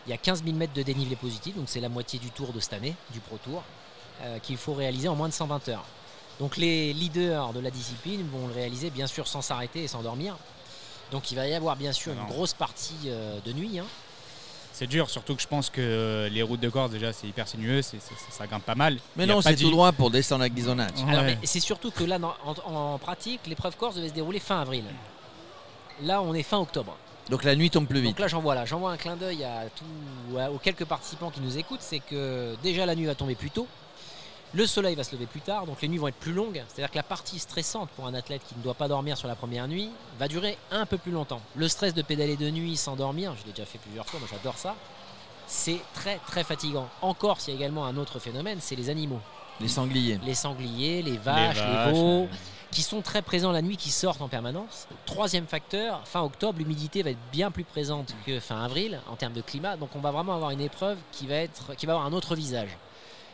Il 0.08 0.10
y 0.10 0.14
a 0.14 0.18
15 0.18 0.44
000 0.44 0.56
mètres 0.58 0.74
de 0.74 0.82
dénivelé 0.84 1.16
positif, 1.16 1.56
donc 1.56 1.66
c'est 1.68 1.80
la 1.80 1.90
moitié 1.90 2.20
du 2.20 2.30
tour 2.32 2.52
de 2.54 2.60
cette 2.60 2.74
année, 2.74 2.96
du 3.12 3.20
Pro 3.20 3.38
Tour, 3.38 3.64
euh, 4.24 4.40
qu'il 4.40 4.58
faut 4.58 4.74
réaliser 4.74 5.08
en 5.08 5.16
moins 5.16 5.30
de 5.30 5.34
120 5.34 5.70
heures. 5.70 5.86
Donc 6.40 6.58
les 6.58 6.94
leaders 6.94 7.54
de 7.54 7.60
la 7.60 7.70
discipline 7.72 8.28
vont 8.30 8.48
le 8.48 8.54
réaliser 8.54 8.90
bien 8.90 9.08
sûr 9.08 9.28
sans 9.28 9.42
s'arrêter 9.42 9.84
et 9.84 9.88
sans 9.88 10.02
dormir. 10.02 10.36
Donc 11.12 11.32
il 11.32 11.36
va 11.36 11.48
y 11.48 11.54
avoir 11.54 11.76
bien 11.76 11.92
sûr 11.92 12.14
Non. 12.16 12.22
une 12.22 12.28
grosse 12.28 12.54
partie 12.54 12.96
euh, 13.08 13.40
de 13.46 13.54
nuit. 13.54 13.80
hein. 13.80 13.86
C'est 14.82 14.88
dur, 14.88 15.12
surtout 15.12 15.36
que 15.36 15.42
je 15.44 15.48
pense 15.48 15.70
que 15.70 15.80
euh, 15.80 16.28
les 16.30 16.42
routes 16.42 16.60
de 16.60 16.68
Corse, 16.68 16.90
déjà, 16.90 17.14
c'est 17.14 17.28
hyper 17.28 17.48
sinueux, 17.48 17.84
c'est- 17.84 18.00
c'est- 18.02 18.16
ça 18.32 18.48
grimpe 18.48 18.64
pas 18.66 18.74
mal. 18.74 18.98
Mais 19.16 19.26
Il 19.26 19.30
non, 19.30 19.40
c'est 19.40 19.56
tout 19.56 19.70
droit 19.70 19.92
pour 19.92 20.10
descendre 20.10 20.44
à 20.44 20.50
Ghisonacci. 20.50 21.04
Ouais. 21.04 21.12
Alors, 21.12 21.24
mais 21.24 21.38
c'est 21.44 21.60
surtout 21.60 21.92
que 21.92 22.04
là, 22.04 22.18
en, 22.44 22.56
en 22.74 22.98
pratique, 22.98 23.42
l'épreuve 23.46 23.78
Corse 23.78 23.94
devait 23.98 24.10
se 24.10 24.14
dérouler 24.16 24.40
fin 24.40 24.60
avril. 24.60 24.84
Là, 26.02 26.20
on 26.24 26.34
est 26.34 26.42
fin 26.42 26.58
octobre. 26.58 26.98
Donc 27.30 27.44
la 27.44 27.56
nuit 27.56 27.70
tombe 27.70 27.86
plus 27.86 28.00
vite. 28.02 28.10
Donc 28.10 28.20
là, 28.20 28.28
j'envoie 28.28 28.56
là, 28.56 28.66
j'envoie 28.66 28.92
un 28.92 28.98
clin 28.98 29.16
d'œil 29.16 29.44
à 29.44 29.66
tout- 29.76 30.38
à- 30.40 30.50
aux 30.50 30.58
quelques 30.58 30.86
participants 30.86 31.30
qui 31.30 31.42
nous 31.42 31.60
écoutent, 31.60 31.84
c'est 31.84 32.00
que 32.00 32.56
déjà 32.64 32.88
la 32.88 32.96
nuit 32.96 33.06
va 33.06 33.14
tomber 33.14 33.36
plus 33.36 33.52
tôt, 33.52 33.68
le 34.54 34.66
soleil 34.66 34.96
va 34.96 35.04
se 35.04 35.14
lever 35.14 35.28
plus 35.28 35.42
tard, 35.42 35.66
donc 35.66 35.82
les 35.82 35.88
nuits 35.88 35.98
vont 35.98 36.08
être 36.08 36.16
plus 36.16 36.34
longues. 36.34 36.64
C'est-à-dire 36.68 36.92
que 36.92 36.98
la 36.98 37.04
partie 37.04 37.40
stressante 37.40 37.90
pour 37.92 38.06
un 38.06 38.14
athlète 38.14 38.42
qui 38.48 38.56
ne 38.58 38.64
doit 38.64 38.74
pas 38.74 38.88
dormir 38.88 39.18
sur 39.18 39.28
la 39.28 39.36
première 39.36 39.68
nuit 39.68 39.90
va 40.20 40.28
durer 40.28 40.58
un 40.72 40.86
peu 40.86 40.98
plus 40.98 41.12
longtemps. 41.12 41.42
Le 41.56 41.68
stress 41.68 41.94
de 41.94 42.02
pédaler 42.02 42.36
de 42.36 42.50
nuit 42.50 42.76
sans 42.76 42.96
dormir, 42.96 43.34
je 43.40 43.46
l'ai 43.46 43.52
déjà 43.52 43.66
fait 43.66 43.78
plusieurs 43.78 44.06
fois, 44.06 44.20
moi 44.20 44.28
j'adore 44.32 44.58
ça. 44.58 44.76
C'est 45.48 45.80
très 45.94 46.18
très 46.28 46.44
fatigant. 46.44 46.88
En 47.02 47.14
Corse, 47.14 47.48
il 47.48 47.52
y 47.52 47.54
a 47.54 47.56
également 47.58 47.86
un 47.86 47.98
autre 47.98 48.20
phénomène, 48.20 48.60
c'est 48.62 48.76
les 48.76 48.90
animaux. 48.90 49.20
Les 49.60 49.68
sangliers. 49.68 50.20
Les 50.26 50.34
sangliers, 50.34 51.02
les 51.02 51.18
vaches, 51.18 51.56
les, 51.58 51.62
vaches, 51.62 51.94
veaux, 51.94 52.24
euh, 52.24 52.28
qui 52.72 52.82
sont 52.82 53.02
très 53.02 53.22
présents 53.22 53.52
la 53.52 53.62
nuit, 53.62 53.78
qui 53.78 53.92
sortent 53.92 54.22
en 54.22 54.28
permanence. 54.28 54.88
Troisième 55.06 55.46
facteur, 55.46 56.02
fin 56.08 56.22
octobre, 56.22 56.58
l'humidité 56.58 57.04
va 57.04 57.12
être 57.12 57.32
bien 57.32 57.52
plus 57.52 57.64
présente 57.64 58.16
que 58.26 58.40
fin 58.40 58.64
avril 58.64 59.00
en 59.10 59.16
termes 59.16 59.34
de 59.34 59.42
climat. 59.42 59.78
Donc 59.78 59.90
on 59.96 60.00
va 60.00 60.12
vraiment 60.12 60.34
avoir 60.34 60.52
une 60.52 60.62
épreuve 60.62 60.98
qui 61.12 61.28
va, 61.28 61.36
être, 61.36 61.76
qui 61.76 61.86
va 61.86 61.94
avoir 61.94 62.08
un 62.08 62.14
autre 62.14 62.36
visage. 62.36 62.70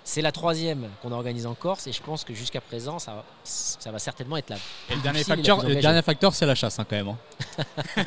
C'est 0.10 0.22
la 0.22 0.32
troisième 0.32 0.88
qu'on 1.02 1.12
organise 1.12 1.46
en 1.46 1.54
Corse 1.54 1.86
et 1.88 1.92
je 1.92 2.02
pense 2.02 2.24
que 2.24 2.34
jusqu'à 2.34 2.62
présent, 2.62 2.98
ça, 2.98 3.12
va- 3.14 3.26
ça 3.44 3.92
va 3.92 4.00
certainement 4.00 4.38
être 4.38 4.50
là. 4.50 4.56
Et 4.90 4.96
le 4.96 5.02
la 5.74 5.82
dernier 5.82 6.02
facteur, 6.02 6.34
c'est 6.34 6.46
la 6.46 6.56
chasse 6.56 6.80
hein, 6.80 6.86
quand 6.90 6.96
même. 6.96 7.10
hein. 7.10 7.18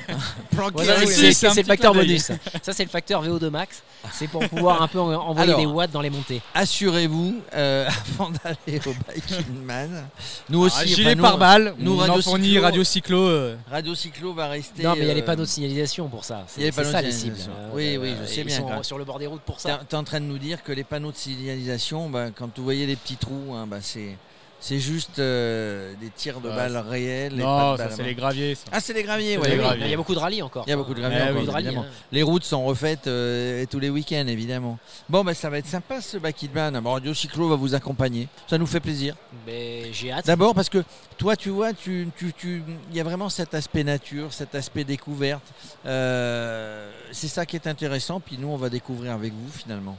C'est 1.33 1.57
le 1.57 1.63
facteur 1.65 1.95
bonus. 1.95 2.31
Ça, 2.63 2.73
c'est 2.73 2.85
le 2.85 2.89
facteur 2.91 3.25
VO2 3.25 3.49
max. 3.51 3.83
C'est 4.13 4.29
pour 4.29 4.47
pouvoir 4.49 4.83
un 4.83 4.89
peu 4.89 4.99
en- 5.01 5.13
envoyer 5.13 5.51
Alors, 5.53 5.61
des 5.61 5.67
watts 5.67 5.91
dans 5.91 6.01
les 6.01 6.11
montées. 6.11 6.41
Assurez-vous, 6.55 7.41
euh, 7.55 7.89
avant 8.19 8.31
d'aller 8.31 8.81
au 8.87 8.95
Biking 9.13 9.63
Man, 9.65 10.07
nous 10.49 10.61
aussi, 10.61 10.77
Ah, 10.79 10.83
enfin, 10.85 10.95
gilet 10.95 11.15
nous, 11.15 11.23
pare-balles, 11.23 11.75
nous, 11.79 11.93
nous 11.93 11.97
Radio 11.99 12.21
Cyclo- 12.21 12.61
Radio 12.63 12.85
Cyclo. 12.85 13.19
euh, 13.29 13.57
Radio 13.71 13.95
Cyclo 13.95 14.33
va 14.35 14.49
rester. 14.49 14.83
Non, 14.83 14.95
mais 14.95 15.03
il 15.03 15.09
y 15.09 15.11
a 15.11 15.15
les 15.15 15.23
euh, 15.23 15.25
panneaux 15.25 15.43
de 15.43 15.49
signalisation 15.49 16.09
pour 16.09 16.25
ça. 16.25 16.47
il 16.57 16.61
y 16.61 16.65
a 16.65 16.67
les 16.67 16.73
C'est 16.73 16.77
panneaux 16.83 16.93
ça 16.93 17.03
de 17.03 17.07
les 17.07 17.13
cibles. 17.13 17.37
signalisation. 17.37 17.53
Euh, 17.59 17.71
Oui, 17.75 17.99
oui, 18.01 18.15
je 18.23 18.27
sais 18.27 18.41
ils 18.41 18.45
bien, 18.47 18.57
sont 18.59 18.67
quand- 18.67 18.83
sur 18.83 18.99
le 18.99 19.05
bord 19.05 19.19
des 19.19 19.27
routes 19.27 19.43
pour 19.43 19.57
T'es 19.57 19.69
ça. 19.69 19.81
t'es 19.89 19.97
en 19.97 20.05
train 20.05 20.21
de 20.21 20.27
nous 20.27 20.39
dire 20.39 20.63
que 20.63 20.73
les 20.73 20.85
panneaux 20.85 21.13
de 21.13 21.17
signalisation, 21.17 22.09
bah, 22.09 22.27
quand 22.35 22.49
vous 22.57 22.65
voyez 22.65 22.87
les 22.87 22.97
petits 22.97 23.17
trous, 23.17 23.55
hein, 23.55 23.67
bah, 23.67 23.79
c'est 23.81 24.17
c'est 24.61 24.79
juste 24.79 25.19
euh, 25.19 25.95
des 26.01 26.11
tirs 26.11 26.41
de 26.41 26.49
Ouais, 26.49 26.55
balles 26.55 26.77
réels. 26.77 27.35
et 27.41 27.43
pas 27.43 27.45
Non, 27.45 27.73
de 27.73 27.79
ça 27.79 27.91
c'est 27.91 28.03
les 28.03 28.15
graviers. 28.15 28.55
ça. 28.55 28.65
Ah, 28.73 28.81
c'est 28.81 28.93
les 28.93 29.03
graviers, 29.03 29.33
C'est 29.35 29.39
ouais. 29.41 29.49
les 29.49 29.55
Oui, 29.57 29.61
graviers. 29.63 29.85
Il 29.87 29.91
y 29.91 29.95
a 29.95 29.97
beaucoup 29.97 30.15
de 30.15 30.19
rallyes 30.21 30.43
encore. 30.43 30.65
Il 30.67 30.71
y 30.71 30.73
a 30.73 30.77
beaucoup 30.77 30.95
de 30.95 31.01
graviers 31.01 31.19
Eh 31.19 31.23
encore, 31.23 31.33
oui, 31.35 31.41
Beaucoup 31.41 31.47
de 31.47 31.53
rallyes, 31.53 31.67
évidemment. 31.69 31.87
hein. 31.89 32.05
Les 32.13 32.23
routes 32.23 32.45
sont 32.45 32.65
refaites 32.65 33.07
euh, 33.07 33.65
tous 33.71 33.79
les 33.81 33.89
week-ends, 33.91 34.27
évidemment. 34.29 34.79
Bon, 35.09 35.25
bah, 35.25 35.35
ça 35.35 35.49
va 35.51 35.59
être 35.59 35.67
sympa 35.67 36.01
ce 36.01 36.19
Bakitman. 36.19 36.79
Bon, 36.81 36.93
Radio 36.93 37.15
Cyclo 37.15 37.49
va 37.49 37.57
vous 37.57 37.75
accompagner. 37.75 38.29
Ça 38.49 38.59
nous 38.59 38.67
fait 38.67 38.81
plaisir. 38.81 39.17
Mais 39.47 39.93
j'ai 39.93 40.13
hâte. 40.13 40.27
D'abord 40.27 40.55
parce 40.55 40.69
que 40.69 40.85
toi, 41.17 41.37
tu 41.37 41.49
vois, 41.49 41.73
tu, 41.73 42.09
tu, 42.17 42.33
tu- 42.35 42.63
il 42.91 42.97
y 42.97 43.01
a 43.01 43.05
vraiment 43.05 43.29
cet 43.31 43.55
aspect 43.55 43.83
nature, 43.85 44.33
cet 44.33 44.55
aspect 44.55 44.85
découverte. 44.85 45.43
Euh, 45.87 46.91
c'est 47.13 47.29
ça 47.29 47.47
qui 47.47 47.57
est 47.57 47.67
intéressant. 47.67 48.21
Puis 48.21 48.37
nous, 48.39 48.49
on 48.49 48.57
va 48.57 48.69
découvrir 48.69 49.13
avec 49.13 49.33
vous 49.33 49.51
finalement. 49.53 49.97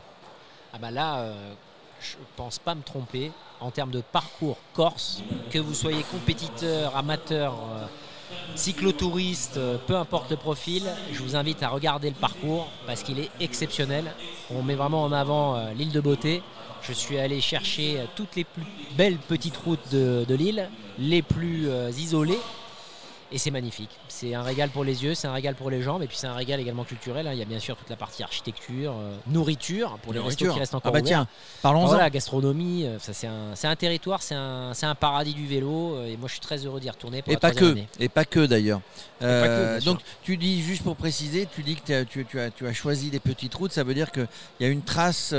Ah 0.73 0.77
bah 0.79 0.91
là, 0.91 1.25
je 2.01 2.17
pense 2.36 2.60
pas 2.60 2.75
me 2.75 2.81
tromper 2.81 3.31
en 3.60 3.72
termes 3.72 3.91
de 3.91 4.01
parcours 4.01 4.58
corse, 4.74 5.22
que 5.51 5.60
vous 5.60 5.74
soyez 5.74 6.03
compétiteur, 6.12 6.96
amateur, 6.98 7.53
euh, 7.53 7.86
cyclotouriste, 8.55 9.58
euh, 9.58 9.77
peu 9.86 9.96
importe 9.96 10.31
le 10.31 10.38
profil, 10.38 10.84
je 11.13 11.22
vous 11.22 11.36
invite 11.36 11.62
à 11.62 11.70
regarder 11.70 12.10
le 12.10 12.15
parcours 12.15 12.67
parce 12.88 13.03
qu'il 13.03 13.20
est 13.20 13.29
exceptionnel. 13.39 14.05
On 14.50 14.63
met 14.63 14.75
vraiment 14.75 15.03
en 15.03 15.12
avant 15.12 15.55
euh, 15.55 15.74
l'île 15.74 15.91
de 15.91 16.01
beauté. 16.01 16.41
Je 16.81 16.93
suis 16.93 17.20
allé 17.20 17.39
chercher 17.39 18.03
toutes 18.15 18.36
les 18.36 18.43
plus 18.43 18.63
belles 18.98 19.17
petites 19.17 19.58
routes 19.58 19.91
de, 19.91 20.25
de 20.27 20.36
l'île, 20.36 20.67
les 20.98 21.22
plus 21.22 21.70
isolées. 21.96 22.39
Et 23.33 23.38
c'est 23.38 23.51
magnifique. 23.51 23.89
C'est 24.09 24.33
un 24.33 24.41
régal 24.43 24.69
pour 24.69 24.83
les 24.83 25.03
yeux, 25.05 25.15
c'est 25.15 25.27
un 25.27 25.31
régal 25.31 25.55
pour 25.55 25.69
les 25.69 25.81
jambes, 25.81 26.03
et 26.03 26.07
puis 26.07 26.17
c'est 26.17 26.27
un 26.27 26.33
régal 26.33 26.59
également 26.59 26.83
culturel. 26.83 27.27
hein. 27.27 27.31
Il 27.33 27.39
y 27.39 27.41
a 27.41 27.45
bien 27.45 27.59
sûr 27.59 27.77
toute 27.77 27.89
la 27.89 27.95
partie 27.95 28.23
architecture, 28.23 28.93
euh, 28.97 29.15
nourriture, 29.27 29.97
pour 30.03 30.11
les 30.11 30.19
restos 30.19 30.43
Nourriture. 30.45 30.53
qui 30.53 30.59
restent 30.59 30.73
Ah 30.73 30.77
encore 30.77 30.91
bah 30.91 31.00
ouverts. 31.00 31.07
tiens, 31.07 31.27
parlons-en. 31.61 31.88
Voilà, 31.88 32.09
gastronomie, 32.09 32.85
euh, 32.85 33.00
ça 33.00 33.13
c'est 33.13 33.27
un, 33.27 33.55
c'est 33.55 33.67
un 33.67 33.75
territoire, 33.77 34.21
c'est 34.21 34.35
un, 34.35 34.73
c'est 34.73 34.85
un 34.85 34.95
paradis 34.95 35.33
du 35.33 35.47
vélo, 35.47 35.95
euh, 35.95 36.07
et 36.07 36.17
moi 36.17 36.27
je 36.27 36.33
suis 36.33 36.41
très 36.41 36.57
heureux 36.65 36.81
d'y 36.81 36.89
retourner 36.89 37.21
pour 37.21 37.31
Et 37.31 37.35
la 37.35 37.39
pas 37.39 37.51
que, 37.51 37.71
année. 37.71 37.88
et 38.01 38.09
pas 38.09 38.25
que 38.25 38.45
d'ailleurs. 38.45 38.81
Que, 39.21 39.83
donc 39.85 40.00
tu 40.23 40.35
dis 40.35 40.61
juste 40.63 40.83
pour 40.83 40.95
préciser, 40.97 41.47
tu 41.55 41.61
dis 41.63 41.75
que 41.75 42.03
tu, 42.03 42.25
tu 42.25 42.39
as, 42.39 42.50
tu 42.50 42.67
as 42.67 42.73
choisi 42.73 43.11
des 43.11 43.19
petites 43.19 43.53
routes, 43.53 43.71
ça 43.71 43.83
veut 43.83 43.93
dire 43.93 44.11
qu'il 44.11 44.27
y 44.59 44.65
a 44.65 44.67
une 44.67 44.81
trace, 44.81 45.31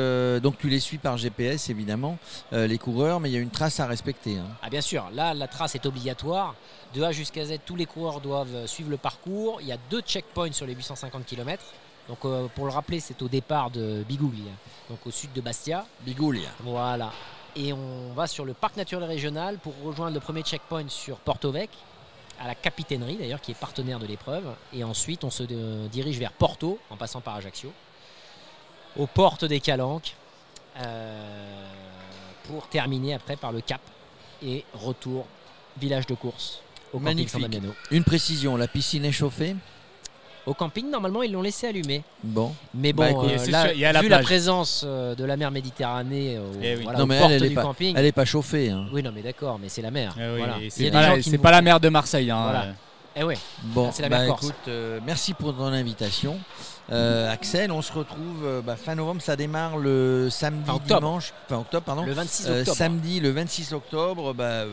donc 0.42 0.56
tu 0.56 0.68
les 0.68 0.78
suis 0.80 0.99
par 0.99 1.18
GPS 1.18 1.68
évidemment, 1.68 2.16
les 2.52 2.78
coureurs, 2.78 3.20
mais 3.20 3.28
il 3.28 3.32
y 3.32 3.37
a 3.37 3.40
une 3.40 3.50
trace 3.50 3.80
à 3.80 3.87
respecter. 3.87 4.38
hein. 4.38 4.46
Ah 4.62 4.70
bien 4.70 4.80
sûr, 4.80 5.11
là 5.12 5.34
la 5.34 5.49
trace 5.49 5.75
est 5.75 5.84
obligatoire. 5.84 6.54
De 6.94 7.02
A 7.02 7.12
jusqu'à 7.12 7.44
Z, 7.44 7.58
tous 7.64 7.76
les 7.76 7.87
coureurs 7.87 8.20
doivent 8.20 8.54
euh, 8.54 8.66
suivre 8.66 8.90
le 8.90 8.99
parcours. 8.99 9.61
Il 9.61 9.66
y 9.66 9.72
a 9.72 9.78
deux 9.90 10.02
checkpoints 10.02 10.52
sur 10.52 10.66
les 10.66 10.75
850 10.75 11.25
km. 11.25 11.62
Donc 12.08 12.25
euh, 12.25 12.49
pour 12.54 12.66
le 12.66 12.72
rappeler, 12.72 13.00
c'est 13.00 13.22
au 13.22 13.28
départ 13.28 13.70
de 13.70 14.04
Biguglia, 14.08 14.50
donc 14.90 14.99
au 15.06 15.11
sud 15.11 15.32
de 15.32 15.40
Bastia. 15.40 15.87
Bigoulia. 16.00 16.50
Voilà. 16.61 17.12
Et 17.54 17.72
on 17.72 18.12
va 18.14 18.26
sur 18.26 18.44
le 18.44 18.54
parc 18.54 18.76
naturel 18.76 19.08
régional 19.08 19.58
pour 19.58 19.75
rejoindre 19.84 20.14
le 20.14 20.20
premier 20.20 20.42
checkpoint 20.42 20.88
sur 20.88 21.18
Porto 21.18 21.50
Vec, 21.50 21.70
à 22.40 22.46
la 22.46 22.54
capitainerie 22.54 23.16
d'ailleurs, 23.16 23.40
qui 23.40 23.52
est 23.52 23.58
partenaire 23.58 23.99
de 23.99 24.06
l'épreuve. 24.06 24.44
Et 24.72 24.84
ensuite, 24.84 25.22
on 25.25 25.30
se 25.30 25.44
euh, 25.50 25.87
dirige 25.88 26.18
vers 26.18 26.32
Porto, 26.32 26.78
en 26.90 26.96
passant 26.96 27.20
par 27.20 27.37
Ajaccio, 27.37 27.72
aux 28.96 29.06
portes 29.06 29.44
des 29.44 29.61
Calanques, 29.61 30.16
euh, 30.78 31.66
pour 32.44 32.68
terminer 32.68 33.14
après 33.14 33.37
par 33.37 33.52
le 33.52 33.61
Cap 33.61 33.80
et 34.42 34.64
retour 34.75 35.26
village 35.78 36.06
de 36.06 36.14
course 36.14 36.62
au 36.92 36.99
camping 36.99 37.04
Magnifique. 37.04 37.28
San 37.30 37.40
Damiano. 37.42 37.75
Une 37.90 38.04
précision, 38.04 38.56
la 38.56 38.68
piscine 38.68 39.04
est 39.04 39.12
chauffée? 39.12 39.56
Au 40.44 40.54
camping, 40.54 40.90
normalement, 40.90 41.22
ils 41.22 41.30
l'ont 41.30 41.40
laissé 41.42 41.68
allumer. 41.68 42.02
Bon. 42.25 42.52
Mais 42.75 42.92
bon, 42.92 43.04
Bah, 43.04 43.11
écoute, 43.12 43.30
euh, 43.30 43.50
là, 43.52 43.62
sûr, 43.66 43.72
il 43.75 43.78
y 43.80 43.84
a 43.84 43.92
la 43.92 44.00
vu 44.02 44.08
la 44.08 44.18
présence 44.18 44.82
euh, 44.84 45.14
de 45.14 45.25
la 45.25 45.37
mer 45.37 45.52
Méditerranée 45.52 46.37
au, 46.38 46.42
Eh 46.61 46.75
oui. 46.76 46.82
voilà, 46.82 46.99
Non, 46.99 47.04
aux 47.04 47.06
mais 47.06 47.14
elle, 47.14 47.20
portes 47.20 47.32
elle 47.34 47.44
est 47.44 47.49
du 47.50 47.54
pas- 47.54 47.62
camping, 47.62 47.94
Elle 47.96 48.02
n'est 48.04 48.11
pas 48.12 48.25
chauffée. 48.25 48.70
hein. 48.70 48.87
Oui, 48.92 49.04
non, 49.04 49.12
mais 49.14 49.22
d'accord, 49.22 49.61
mais 49.62 49.68
c'est 49.68 49.82
la 49.82 49.92
mer. 49.92 50.16
Eh 50.18 50.20
oui, 50.32 50.38
Voilà. 50.38 50.56
C'est 51.20 51.38
pas 51.38 51.52
la 51.52 51.62
mer 51.62 51.78
de 51.78 51.88
Marseille. 51.88 52.28
hein, 52.30 52.42
Voilà. 52.42 52.66
Eh 53.14 53.25
ouais. 53.25 53.37
Bon, 53.62 53.90
c'est 53.92 54.02
la 54.02 54.09
bah, 54.09 54.26
écoute, 54.26 54.54
euh, 54.69 54.99
merci 55.04 55.35
pour 55.35 55.54
ton 55.54 55.66
invitation. 55.66 56.38
Euh, 56.90 57.31
Axel, 57.33 57.71
on 57.71 57.81
se 57.83 57.92
retrouve 57.92 58.45
euh, 58.45 58.62
bah, 58.62 58.76
fin 58.76 58.95
novembre, 58.95 59.21
ça 59.23 59.37
démarre 59.37 59.76
le 59.76 60.28
samedi, 60.31 60.71
dimanche, 60.87 61.33
fin 61.49 61.59
octobre, 61.59 61.85
pardon. 61.85 62.02
Le 62.04 62.12
26 62.12 62.47
Euh, 62.49 62.59
octobre. 62.61 62.76
samedi, 62.76 63.21
le 63.21 63.31
26 63.31 63.73
octobre, 63.75 64.33
bah, 64.35 64.64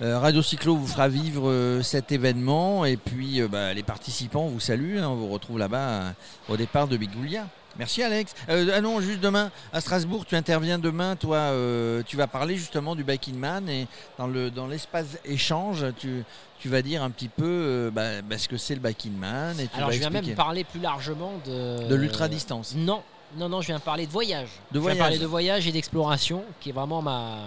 Radio 0.00 0.42
Cyclo 0.42 0.76
vous 0.76 0.86
fera 0.86 1.08
vivre 1.08 1.80
cet 1.82 2.10
événement 2.12 2.84
et 2.84 2.96
puis 2.96 3.40
les 3.74 3.82
participants 3.82 4.46
vous 4.46 4.60
saluent. 4.60 4.98
hein, 4.98 5.08
on 5.08 5.14
vous 5.14 5.28
retrouve 5.28 5.58
là-bas 5.58 6.14
au 6.48 6.56
départ 6.56 6.88
de 6.88 6.96
Bigoulia. 6.96 7.46
Merci 7.78 8.02
Alex. 8.02 8.34
Euh, 8.48 8.70
ah 8.74 8.80
non, 8.80 9.00
juste 9.00 9.20
demain 9.20 9.50
à 9.72 9.80
Strasbourg, 9.80 10.24
tu 10.26 10.36
interviens 10.36 10.78
demain, 10.78 11.16
toi, 11.16 11.36
euh, 11.38 12.02
tu 12.06 12.16
vas 12.16 12.26
parler 12.28 12.56
justement 12.56 12.94
du 12.94 13.02
Biking 13.02 13.36
Man 13.36 13.68
et 13.68 13.88
dans 14.18 14.28
le 14.28 14.50
dans 14.50 14.66
l'espace 14.68 15.18
échange, 15.24 15.84
tu, 15.98 16.22
tu 16.60 16.68
vas 16.68 16.82
dire 16.82 17.02
un 17.02 17.10
petit 17.10 17.28
peu 17.28 17.44
euh, 17.44 17.90
bah, 17.90 18.22
bah, 18.22 18.38
ce 18.38 18.46
que 18.48 18.56
c'est 18.56 18.74
le 18.74 18.80
Biking 18.80 19.16
Man 19.16 19.58
et 19.58 19.66
tu 19.66 19.76
Alors, 19.76 19.88
vas 19.88 19.94
je 19.94 19.98
viens 19.98 20.08
expliquer. 20.10 20.28
même 20.28 20.36
parler 20.36 20.62
plus 20.64 20.80
largement 20.80 21.32
de. 21.46 21.88
de 21.88 21.94
l'ultra 21.96 22.28
distance. 22.28 22.74
Non, 22.76 23.02
non, 23.36 23.48
non, 23.48 23.60
je 23.60 23.66
viens 23.68 23.80
parler 23.80 24.06
de 24.06 24.12
voyage. 24.12 24.48
De 24.70 24.74
je 24.74 24.78
voyage. 24.78 24.96
viens 24.96 25.04
parler 25.04 25.18
de 25.18 25.26
voyage 25.26 25.66
et 25.66 25.72
d'exploration, 25.72 26.44
qui 26.60 26.68
est 26.68 26.72
vraiment 26.72 27.02
ma. 27.02 27.38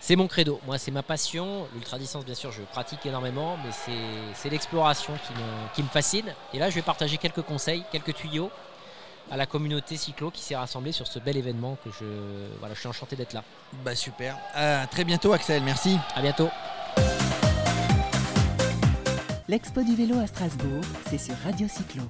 C'est 0.00 0.16
mon 0.16 0.26
credo. 0.26 0.58
Moi, 0.66 0.76
c'est 0.78 0.90
ma 0.90 1.02
passion. 1.02 1.66
L'ultra 1.74 1.98
distance, 1.98 2.24
bien 2.24 2.34
sûr, 2.34 2.50
je 2.52 2.60
pratique 2.62 3.04
énormément, 3.06 3.56
mais 3.64 3.72
c'est- 3.72 3.92
c'est 4.34 4.50
l'exploration 4.50 5.12
qui 5.26 5.32
me, 5.32 5.74
qui 5.74 5.82
me 5.82 5.88
fascine. 5.88 6.26
Et 6.54 6.58
là, 6.58 6.68
je 6.70 6.74
vais 6.74 6.82
partager 6.82 7.16
quelques 7.18 7.40
conseils, 7.42 7.82
quelques 7.90 8.14
tuyaux 8.14 8.50
à 9.30 9.36
la 9.36 9.46
communauté 9.46 9.96
cyclo 9.96 10.30
qui 10.30 10.42
s'est 10.42 10.56
rassemblée 10.56 10.92
sur 10.92 11.06
ce 11.06 11.18
bel 11.18 11.36
événement 11.36 11.76
que 11.84 11.90
je. 11.90 12.04
Voilà, 12.58 12.74
je 12.74 12.80
suis 12.80 12.88
enchanté 12.88 13.16
d'être 13.16 13.32
là. 13.32 13.42
Bah 13.84 13.94
super. 13.94 14.36
À 14.54 14.86
très 14.86 15.04
bientôt 15.04 15.32
Axel, 15.32 15.62
merci. 15.62 15.98
À 16.14 16.22
bientôt. 16.22 16.48
L'Expo 19.48 19.82
du 19.82 19.94
vélo 19.94 20.18
à 20.18 20.26
Strasbourg, 20.26 20.82
c'est 21.10 21.18
sur 21.18 21.36
Radio 21.44 21.68
Cyclo. 21.68 22.02